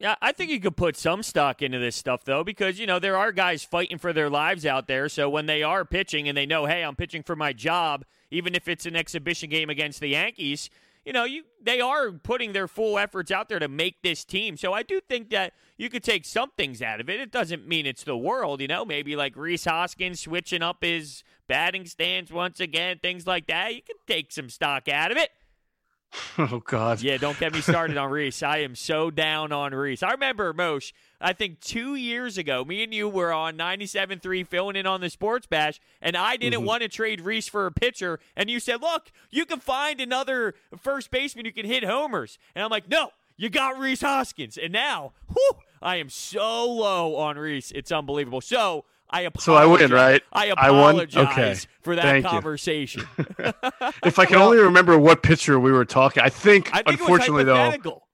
[0.00, 2.98] Yeah, I think you could put some stock into this stuff though, because you know
[2.98, 5.10] there are guys fighting for their lives out there.
[5.10, 8.54] So when they are pitching and they know, hey, I'm pitching for my job, even
[8.54, 10.70] if it's an exhibition game against the Yankees,
[11.04, 14.56] you know, you they are putting their full efforts out there to make this team.
[14.56, 17.20] So I do think that you could take some things out of it.
[17.20, 18.86] It doesn't mean it's the world, you know.
[18.86, 23.74] Maybe like Rhys Hoskins switching up his batting stance once again, things like that.
[23.74, 25.30] You could take some stock out of it.
[26.38, 27.02] Oh God.
[27.02, 28.42] Yeah, don't get me started on Rhys.
[28.42, 30.02] I am so down on Rhys.
[30.02, 34.76] I remember, Mosh, I think two years ago, me and you were on 97.3 filling
[34.76, 36.66] in on the Sports Bash, and I didn't Mhm.
[36.66, 38.18] want to trade Rhys for a pitcher.
[38.36, 42.38] And you said, look, you can find another first baseman who can hit homers.
[42.54, 44.56] And I'm like, no, you got Rhys Hoskins.
[44.56, 45.52] And now, whew,
[45.82, 47.70] I am so low on Rhys.
[47.72, 48.40] It's unbelievable.
[48.40, 49.44] So I apologize.
[49.44, 50.22] So I win, right?
[50.32, 50.90] I I won?
[50.94, 51.54] apologize Okay.
[51.82, 53.04] for that Thank conversation.
[54.04, 57.42] If I can only remember what pitcher we were talking, I think, I think unfortunately
[57.42, 58.08] it was though, hypothetical.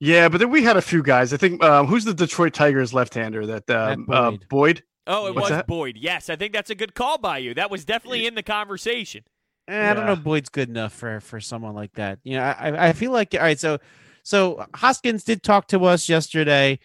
[0.00, 0.28] yeah.
[0.28, 1.32] But then we had a few guys.
[1.32, 3.46] I think um, who's the Detroit Tigers left-hander?
[3.46, 4.48] That um, Matt uh, Boyd.
[4.48, 4.82] Boyd.
[5.06, 5.66] Oh, it What's was that?
[5.66, 5.96] Boyd.
[5.98, 7.52] Yes, I think that's a good call by you.
[7.54, 9.24] That was definitely in the conversation.
[9.68, 10.12] Eh, I don't know.
[10.12, 12.18] If Boyd's good enough for for someone like that.
[12.24, 13.58] You know, I I feel like all right.
[13.58, 13.78] So
[14.22, 16.76] so Hoskins did talk to us yesterday uh,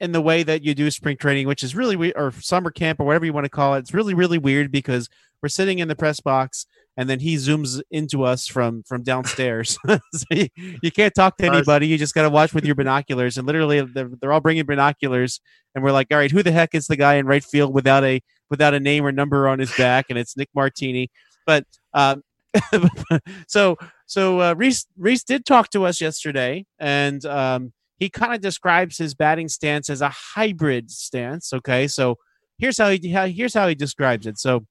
[0.00, 3.00] in the way that you do spring training, which is really weird, or summer camp
[3.00, 3.80] or whatever you want to call it.
[3.80, 5.08] It's really really weird because
[5.42, 9.78] we're sitting in the press box and then he zooms into us from from downstairs.
[9.88, 10.48] so you,
[10.82, 11.86] you can't talk to anybody.
[11.86, 13.38] You just got to watch with your binoculars.
[13.38, 15.40] And literally, they're, they're all bringing binoculars,
[15.74, 18.04] and we're like, all right, who the heck is the guy in right field without
[18.04, 20.06] a without a name or number on his back?
[20.10, 21.10] And it's Nick Martini.
[21.46, 22.22] But um,
[23.48, 27.72] so so uh, Rhys Rhys did talk to us yesterday, and um,
[28.02, 31.52] he kind of describes his batting stance as a hybrid stance.
[31.52, 32.16] Okay, so
[32.58, 34.38] here's how he here's how he describes it.
[34.40, 34.66] So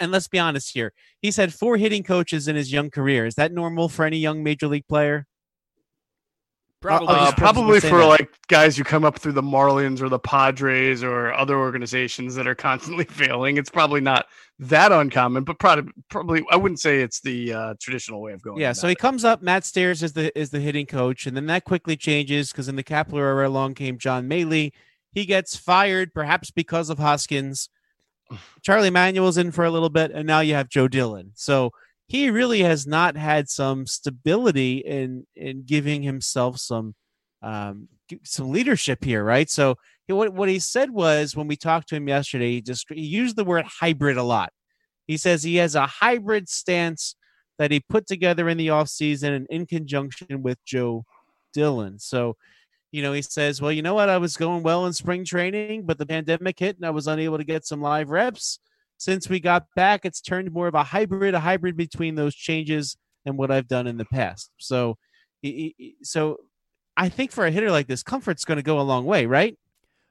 [0.00, 0.92] And let's be honest here.
[1.20, 3.26] He's had four hitting coaches in his young career.
[3.26, 5.26] Is that normal for any young major league player?
[6.80, 8.06] Probably, Uh, probably for that.
[8.06, 12.46] like guys who come up through the Marlins or the Padres or other organizations that
[12.46, 13.56] are constantly failing.
[13.56, 14.26] It's probably not
[14.60, 18.60] that uncommon, but probably probably I wouldn't say it's the uh, traditional way of going.
[18.60, 18.98] Yeah, so he it.
[18.98, 19.42] comes up.
[19.42, 22.76] Matt Stairs is the is the hitting coach, and then that quickly changes because in
[22.76, 24.72] the Kapler era, along came John Mallee.
[25.10, 27.70] He gets fired, perhaps because of Hoskins.
[28.62, 31.32] Charlie Manuel's in for a little bit, and now you have Joe Dillon.
[31.34, 31.72] So
[32.08, 36.94] he really has not had some stability in in giving himself some
[37.42, 37.88] um,
[38.24, 39.48] some leadership here, right?
[39.48, 42.86] So he, what what he said was when we talked to him yesterday, he just
[42.90, 44.52] he used the word hybrid a lot.
[45.06, 47.14] He says he has a hybrid stance
[47.58, 51.04] that he put together in the offseason and in conjunction with Joe
[51.52, 51.98] Dillon.
[51.98, 52.36] So,
[52.92, 54.08] you know, he says, Well, you know what?
[54.08, 57.38] I was going well in spring training, but the pandemic hit and I was unable
[57.38, 58.60] to get some live reps.
[58.98, 62.96] Since we got back, it's turned more of a hybrid, a hybrid between those changes
[63.24, 64.50] and what I've done in the past.
[64.58, 64.98] So,
[66.02, 66.36] so
[66.96, 69.56] I think for a hitter like this, comfort's going to go a long way, right?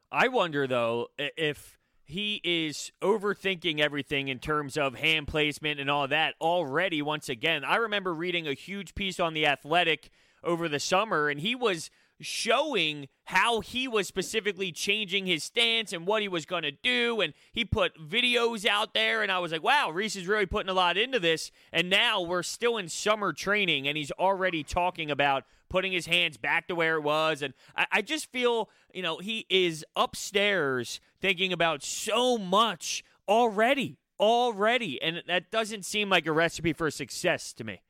[0.10, 6.08] I wonder though if he is overthinking everything in terms of hand placement and all
[6.08, 7.02] that already.
[7.02, 10.10] Once again, I remember reading a huge piece on the Athletic
[10.42, 16.08] over the summer, and he was showing how he was specifically changing his stance and
[16.08, 17.22] what he was going to do.
[17.22, 20.70] And he put videos out there and I was like wow Rhys is really putting
[20.70, 21.52] a lot into this.
[21.72, 26.38] And now we're still in summer training and he's already talking about putting his hands
[26.38, 27.42] back to where it was.
[27.42, 33.98] And I, I just feel you know he is upstairs thinking about so much already
[34.20, 35.02] already.
[35.02, 37.82] And that doesn't seem like a recipe for success to me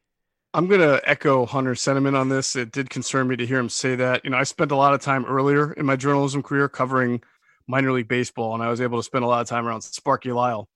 [0.54, 2.56] I'm going to echo Hunter's sentiment on this.
[2.56, 4.24] It did concern me to hear him say that.
[4.24, 7.22] You know, I spent a lot of time earlier in my journalism career covering
[7.68, 10.32] minor league baseball, and I was able to spend a lot of time around Sparky
[10.32, 10.70] Lyle,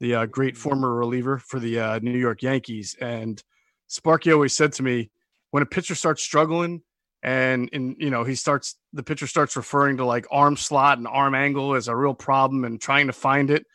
[0.00, 2.96] the uh, great former reliever for the uh, New York Yankees.
[3.00, 3.42] And
[3.86, 5.10] Sparky always said to me,
[5.50, 6.82] when a pitcher starts struggling,
[7.22, 11.08] and in you know he starts the pitcher starts referring to like arm slot and
[11.08, 13.66] arm angle as a real problem and trying to find it,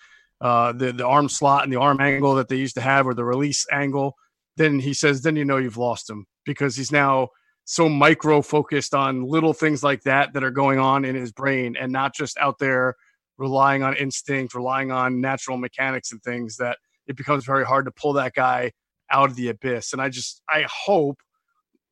[0.41, 3.13] uh, the the arm slot and the arm angle that they used to have or
[3.13, 4.15] the release angle
[4.57, 7.29] then he says, then you know you've lost him because he's now
[7.65, 11.75] so micro focused on little things like that that are going on in his brain
[11.79, 12.95] and not just out there
[13.37, 16.77] relying on instinct, relying on natural mechanics and things that
[17.07, 18.71] it becomes very hard to pull that guy
[19.11, 19.93] out of the abyss.
[19.93, 21.19] And I just, I hope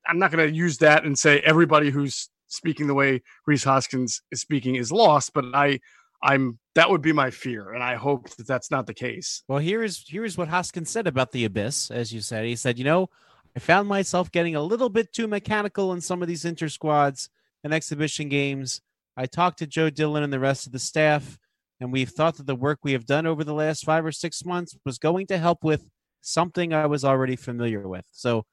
[0.06, 4.22] I'm not going to use that and say everybody who's speaking the way Rhys Hoskins
[4.32, 5.80] is speaking is lost, but I,
[6.24, 9.44] I'm that would be my fear, and I hope that that's not the case.
[9.48, 12.46] Well, here is here is what Hoskins said about the abyss, as you said.
[12.46, 13.10] He said, you know,
[13.56, 17.30] I found myself getting a little bit too mechanical in some of these inter squads
[17.64, 18.82] and exhibition games.
[19.18, 21.38] I talked to Joe Dillon and the rest of the staff,
[21.80, 24.46] and we've thought that the work we have done over the last five or six
[24.46, 25.90] months was going to help with
[26.22, 28.06] something I was already familiar with.
[28.12, 28.46] So,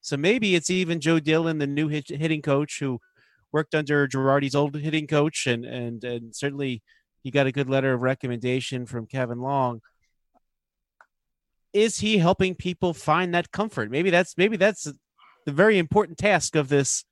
[0.00, 3.00] so maybe it's even Joe Dillon, the new hit, hitting coach who
[3.52, 6.82] worked under Girardi's old hitting coach, and and and certainly
[7.24, 9.80] he got a good letter of recommendation from Kevin Long.
[11.72, 13.90] Is he helping people find that comfort?
[13.90, 17.04] Maybe that's maybe that's the very important task of this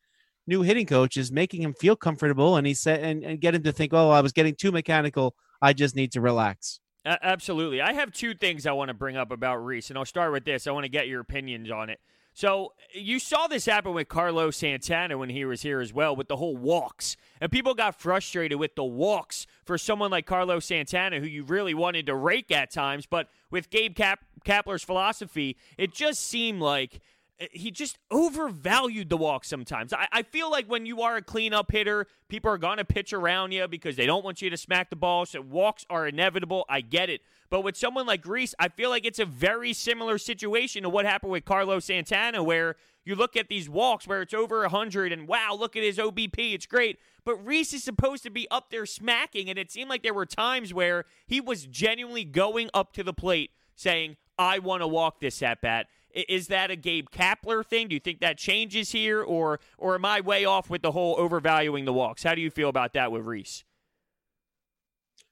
[0.47, 3.63] new hitting coach is making him feel comfortable and he said and, and get him
[3.63, 5.35] to think, oh, I was getting too mechanical.
[5.61, 6.79] I just need to relax.
[7.05, 7.81] A- absolutely.
[7.81, 10.45] I have two things I want to bring up about Rhys, and I'll start with
[10.45, 10.67] this.
[10.67, 12.01] I want to get your opinions on it.
[12.35, 16.29] So you saw this happen with Carlos Santana when he was here as well, with
[16.29, 21.21] the whole walks, and people got frustrated with the walks for someone like Carlos Santana,
[21.21, 23.05] who you really wanted to rake at times.
[23.05, 27.01] But with Gabe Cap- Kapler's philosophy, it just seemed like
[27.41, 29.93] Eh, he just overvalued the walk sometimes.
[29.93, 33.13] I, I feel like when you are a cleanup hitter, people are going to pitch
[33.13, 35.27] around you because they don't want you to smack the ball.
[35.27, 36.65] So walks are inevitable.
[36.69, 37.23] I get it.
[37.51, 41.05] But with someone like Rhys, I feel like it's a very similar situation to what
[41.05, 45.29] happened with Carlos Santana, where you look at these walks where it's over 100 and
[45.29, 46.55] wow, look at his OBP.
[46.55, 46.99] It's great.
[47.25, 50.27] But Rhys is supposed to be up there smacking, and it seemed like there were
[50.27, 55.21] times where he was genuinely going up to the plate saying, I want to walk
[55.21, 55.89] this at bat.
[56.15, 57.89] Is that a Gabe Kapler thing?
[57.89, 61.15] Do you think that changes here, or or am I way off with the whole
[61.19, 62.23] overvaluing the walks?
[62.23, 63.65] How do you feel about that with Rhys?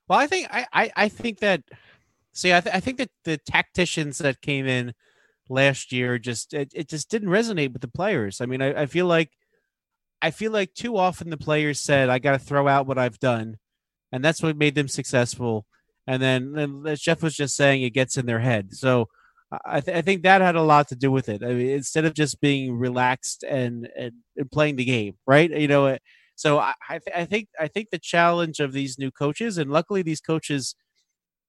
[0.09, 1.63] Well, I think I I, I think that
[2.33, 4.95] see I, th- I think that the tacticians that came in
[5.49, 8.41] last year just it, it just didn't resonate with the players.
[8.41, 9.31] I mean, I, I feel like
[10.23, 13.19] I feel like too often the players said I got to throw out what I've
[13.19, 13.59] done,
[14.13, 15.67] and that's what made them successful.
[16.07, 18.75] And then as Geoff was just saying, it gets in their head.
[18.75, 19.09] So
[19.65, 21.43] I, th- I think that had a lot to do with it.
[21.43, 25.51] I mean, instead of just being relaxed and, and, and playing the game, right?
[25.51, 25.99] You know,
[26.37, 29.71] so I, I, th- I think I think the challenge of these new coaches, and
[29.71, 30.75] luckily these coaches,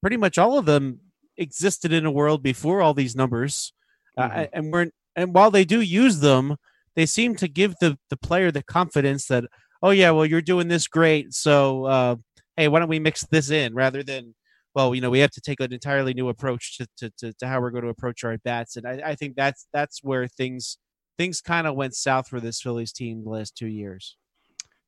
[0.00, 0.98] pretty much all of them
[1.36, 3.72] existed in a world before all these numbers,
[4.18, 4.40] Mm-hmm.
[4.40, 6.56] uh, and we're and while they do use them,
[6.96, 9.44] they seem to give the the player the confidence that
[9.82, 12.16] oh yeah, well you're doing this great, so uh,
[12.56, 14.34] hey, why don't we mix this in rather than
[14.74, 17.46] well, you know, we have to take an entirely new approach to to, to, to
[17.46, 20.26] how we're going to approach our at bats, and I, I think that's that's where
[20.26, 20.78] things
[21.18, 24.16] things kind of went south for this Phillies team the last two years.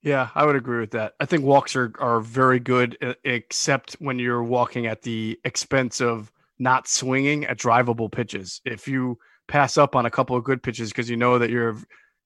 [0.03, 1.14] Yeah, I would agree with that.
[1.18, 6.30] I think walks are, are very good, except when you're walking at the expense of
[6.59, 8.61] not swinging at drivable pitches.
[8.66, 9.18] If you
[9.49, 11.78] pass up on a couple of good pitches because you know that you're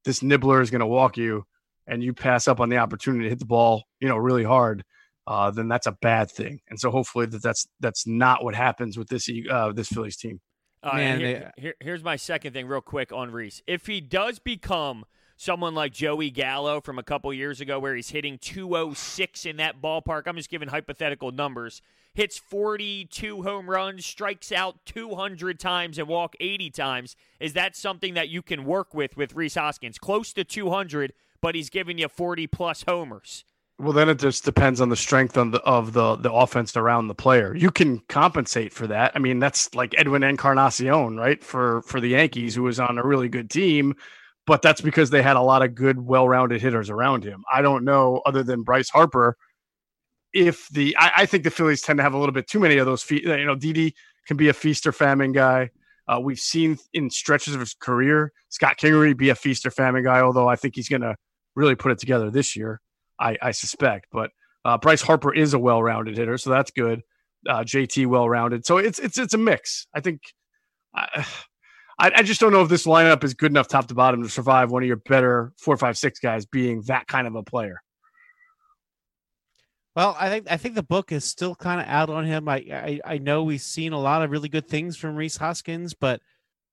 [0.05, 1.45] this nibbler is going to walk you,
[1.87, 4.85] and you pass up on the opportunity to hit the ball, you know, really hard,
[5.29, 6.61] uh, then that's a bad thing.
[6.69, 10.41] And so hopefully that that's that's not what happens with this uh, this Phillies team.
[10.83, 13.63] All right, Man, here- here- here's my second thing, real quick, on Rhys.
[13.67, 15.05] If he does become
[15.37, 19.81] someone like Joey Gallo from a couple years ago, where he's hitting 206 in that
[19.83, 21.83] ballpark, I'm just giving hypothetical numbers,
[22.15, 28.15] hits 42 home runs, strikes out 200 times, and walk 80 times, is that something
[28.15, 29.99] that you can work with with Rhys Hoskins?
[29.99, 33.45] Close to 200, but he's giving you 40 plus homers.
[33.81, 37.07] Well, then it just depends on the strength on the, of the the offense around
[37.07, 37.55] the player.
[37.55, 39.13] You can compensate for that.
[39.15, 41.43] I mean, that's like Edwin Encarnacion, right?
[41.45, 43.95] For for the Yankees, who was on a really good team,
[44.47, 47.45] but that's because they had a lot of good, well-rounded hitters around him.
[47.53, 49.37] I don't know, other than Bryce Harper,
[50.33, 52.79] if the I, I think the Phillies tend to have a little bit too many
[52.79, 53.03] of those.
[53.05, 53.95] Fe- you know, Didi
[54.27, 55.71] can be a feast or famine guy.
[56.09, 60.03] Uh, we've seen in stretches of his career Scott Kingery be a feast or famine
[60.05, 61.15] guy, although I think he's going to
[61.55, 62.81] really put it together this year.
[63.19, 64.07] I, I suspect.
[64.13, 64.31] But
[64.65, 67.03] uh, Bryce Harper is a well-rounded hitter, so that's good.
[67.49, 69.87] Uh, JT well-rounded, so it's it's it's a mix.
[69.95, 70.23] I think.
[72.01, 74.29] I, I just don't know if this lineup is good enough top to bottom to
[74.29, 77.83] survive one of your better four, five, six guys being that kind of a player.
[79.97, 82.49] Well, I think I think the book is still kind of out on him.
[82.49, 85.93] I, I I know we've seen a lot of really good things from Rhys Hoskins,
[85.93, 86.21] but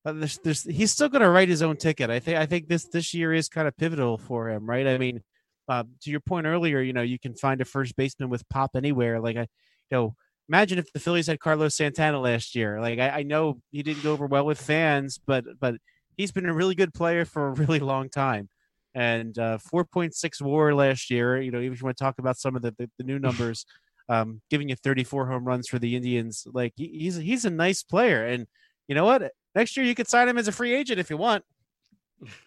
[0.04, 2.12] but there's, there's he's still going to write his own ticket.
[2.12, 4.86] I think I think this this year is kind of pivotal for him, right?
[4.86, 5.24] I mean,
[5.68, 8.72] uh, to your point earlier, you know, you can find a first baseman with pop
[8.76, 9.20] anywhere.
[9.20, 9.48] Like I, you
[9.92, 10.16] know,
[10.50, 12.80] imagine if the Phillies had Carlos Santana last year.
[12.82, 15.76] Like I, I know he didn't go over well with fans, but but
[16.18, 18.50] he's been a really good player for a really long time
[18.94, 21.40] and uh, 4.6 WAR last year.
[21.42, 23.20] You know, even if you want to talk about some of the the, the new
[23.28, 23.66] numbers,
[24.10, 27.84] um, giving you 34 home runs for the Indians, like he, he's he's a nice
[27.84, 28.26] player.
[28.26, 28.48] And
[28.88, 29.32] you know what?
[29.54, 31.44] Next year you could sign him as a free agent if you want.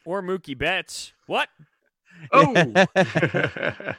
[0.04, 1.12] Or Mookie Betts.
[1.26, 1.48] What?
[2.32, 2.84] Oh,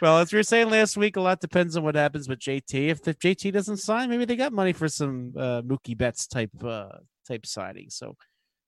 [0.00, 2.88] Well, as we were saying last week, a lot depends on what happens with JT.
[2.88, 6.52] If the JT doesn't sign, maybe they got money for some uh, Mookie Betts type
[6.62, 6.90] uh,
[7.26, 7.90] type signing.
[7.90, 8.16] So,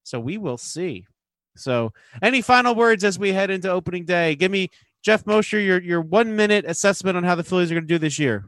[0.03, 1.07] so we will see.
[1.57, 4.35] So, any final words as we head into opening day?
[4.35, 4.71] Give me
[5.05, 7.99] Geoff Mosher your your one minute assessment on how the Phillies are going to do
[7.99, 8.47] this year.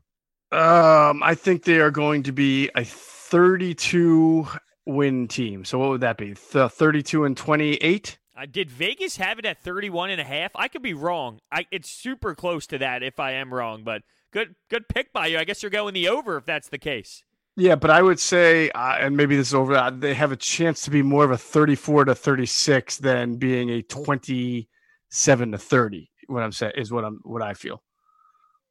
[0.50, 4.46] um, I think they are going to be a 32
[4.86, 5.64] win team.
[5.64, 6.34] So what would that be?
[6.50, 8.18] The 32 and 28.
[8.36, 10.52] Uh, did Vegas have it at 31 and a half?
[10.54, 11.40] I could be wrong.
[11.50, 14.02] I it's super close to that if I am wrong, but
[14.32, 15.38] good good pick by you.
[15.38, 17.22] I guess you're going the over if that's the case.
[17.56, 19.74] Yeah, but I would say, uh, and maybe this is over.
[19.74, 23.68] Uh, they have a chance to be more of a 34 to 36 than being
[23.68, 26.10] a 27 to 30.
[26.28, 27.82] What I'm saying is what I'm what I feel.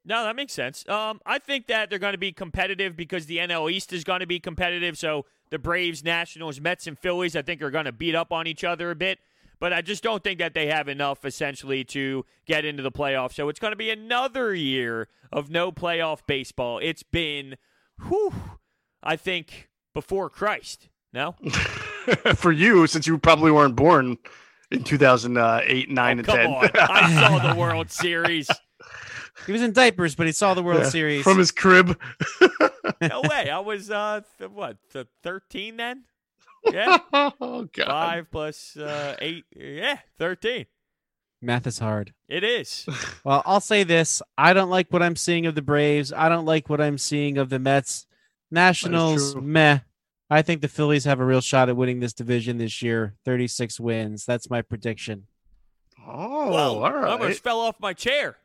[0.03, 0.87] No, that makes sense.
[0.89, 4.21] Um, I think that they're going to be competitive because the NL East is going
[4.21, 4.97] to be competitive.
[4.97, 8.47] So the Braves, Nationals, Mets, and Phillies, I think, are going to beat up on
[8.47, 9.19] each other a bit.
[9.61, 13.35] But I just don't think that they have enough, essentially, to get into the playoffs.
[13.35, 16.79] So it's going to be another year of no playoff baseball.
[16.81, 17.55] It's been,
[18.09, 18.33] whew,
[19.03, 20.89] I think, before Christ.
[21.13, 21.33] No?
[22.35, 24.17] For you, since you probably weren't born
[24.71, 26.45] in 2008, 9, Oh, and come 10.
[26.47, 26.69] on.
[26.75, 28.49] I saw the World Series.
[29.45, 31.23] He was in diapers, but he saw the World Yeah, Series.
[31.23, 31.99] from his crib.
[32.99, 33.49] No way.
[33.49, 36.03] I was, uh, th- what, th- 13 then?
[36.69, 36.99] Yeah.
[37.13, 37.87] oh God!
[37.87, 39.45] Five plus uh, eight.
[39.55, 40.65] Yeah, 13.
[41.41, 42.13] Math is hard.
[42.27, 42.85] It is.
[43.23, 46.11] Well, I'll say this: I don't like what I'm seeing of the Braves.
[46.11, 48.05] I don't like what I'm seeing of the Mets.
[48.49, 49.41] Nationals, true.
[49.41, 49.79] meh.
[50.29, 53.15] I think the Phillies have a real shot at winning this division this year.
[53.25, 54.25] 36 wins.
[54.25, 55.27] That's my prediction.
[56.05, 58.37] Oh, Whoa, all I almost fell off my chair.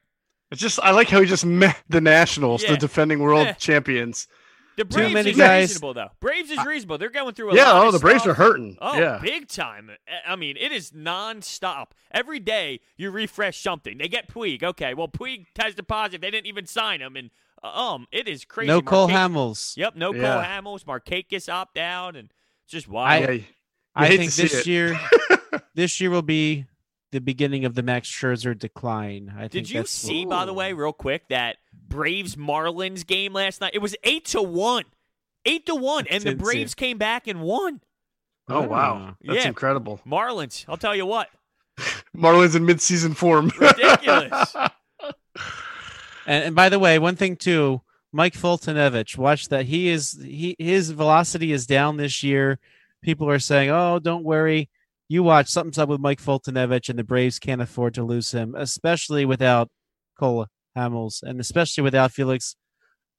[0.50, 2.72] It's just I like how he just met the Nationals, Yeah.
[2.72, 3.52] the defending world Yeah.
[3.54, 4.28] champions.
[4.76, 6.10] The Braves many is guys- reasonable, though.
[6.20, 6.98] Braves is reasonable.
[6.98, 8.32] They're going through a Yeah, lot oh, of the Braves stuff.
[8.38, 8.76] are hurting.
[8.80, 9.90] Oh, yeah, big time.
[10.26, 11.88] I mean, it is nonstop.
[12.10, 13.98] Every day you refresh something.
[13.98, 14.62] They get Puig.
[14.62, 16.20] Okay, well, Puig tested positive.
[16.20, 17.16] They didn't even sign him.
[17.16, 17.30] And,
[17.64, 18.68] uh, um, it is crazy.
[18.68, 19.76] No Cole Marquez- Hamels.
[19.78, 20.20] Yep, no Yeah.
[20.34, 20.84] Cole Hamels.
[20.84, 22.14] Markakis opt out.
[22.16, 22.30] And
[22.64, 23.30] it's just yeah, wild.
[23.30, 23.44] you
[23.94, 24.66] I hate think to see this it.
[24.66, 25.00] year,
[25.74, 26.66] this year will be
[27.12, 29.32] the beginning of the Max Scherzer decline.
[29.34, 31.56] I think Did you that's see, by the way, real quick, that
[31.88, 33.72] Braves Marlins game last night?
[33.74, 34.84] It was eight to one.
[35.44, 37.80] eight to one, and the Braves came back and won.
[38.48, 39.48] Oh wow, that's Yeah.
[39.48, 40.00] incredible.
[40.06, 41.28] Marlins, I'll tell you what,
[42.16, 43.50] Marlins in midseason form.
[43.58, 44.54] ridiculous.
[46.28, 47.82] And, and by the way, one thing too,
[48.12, 49.66] Mike Foltynewicz, watch that.
[49.66, 52.58] He is he his velocity is down this year.
[53.02, 54.68] People are saying, "Oh, don't worry."
[55.08, 58.56] You watch something's up with Mike Foltynewicz, and the Braves can't afford to lose him,
[58.58, 59.70] especially without
[60.18, 62.56] Cole Hamels, and especially without Felix.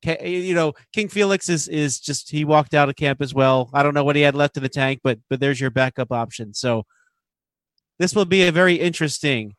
[0.03, 3.69] You know, King Felix is is just he walked out of camp as well.
[3.73, 6.11] I don't know what he had left in the tank, but but there's your backup
[6.11, 6.53] option.
[6.53, 6.85] So
[7.97, 9.55] this will be a very interesting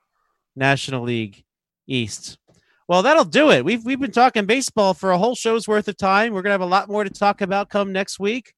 [0.55, 1.45] National League
[1.89, 2.39] East.
[2.87, 3.65] Well, that'll do it.
[3.65, 6.33] We've we've been talking baseball for a whole show's worth of time.
[6.33, 8.55] We're gonna have a lot more to talk about come next week.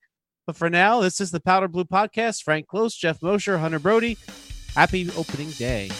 [0.46, 2.42] But for now, this is the Powder Blue Podcast.
[2.42, 4.18] Frank Klose, Geoff Mosher, Hunter Brody.
[4.74, 5.90] Happy opening day.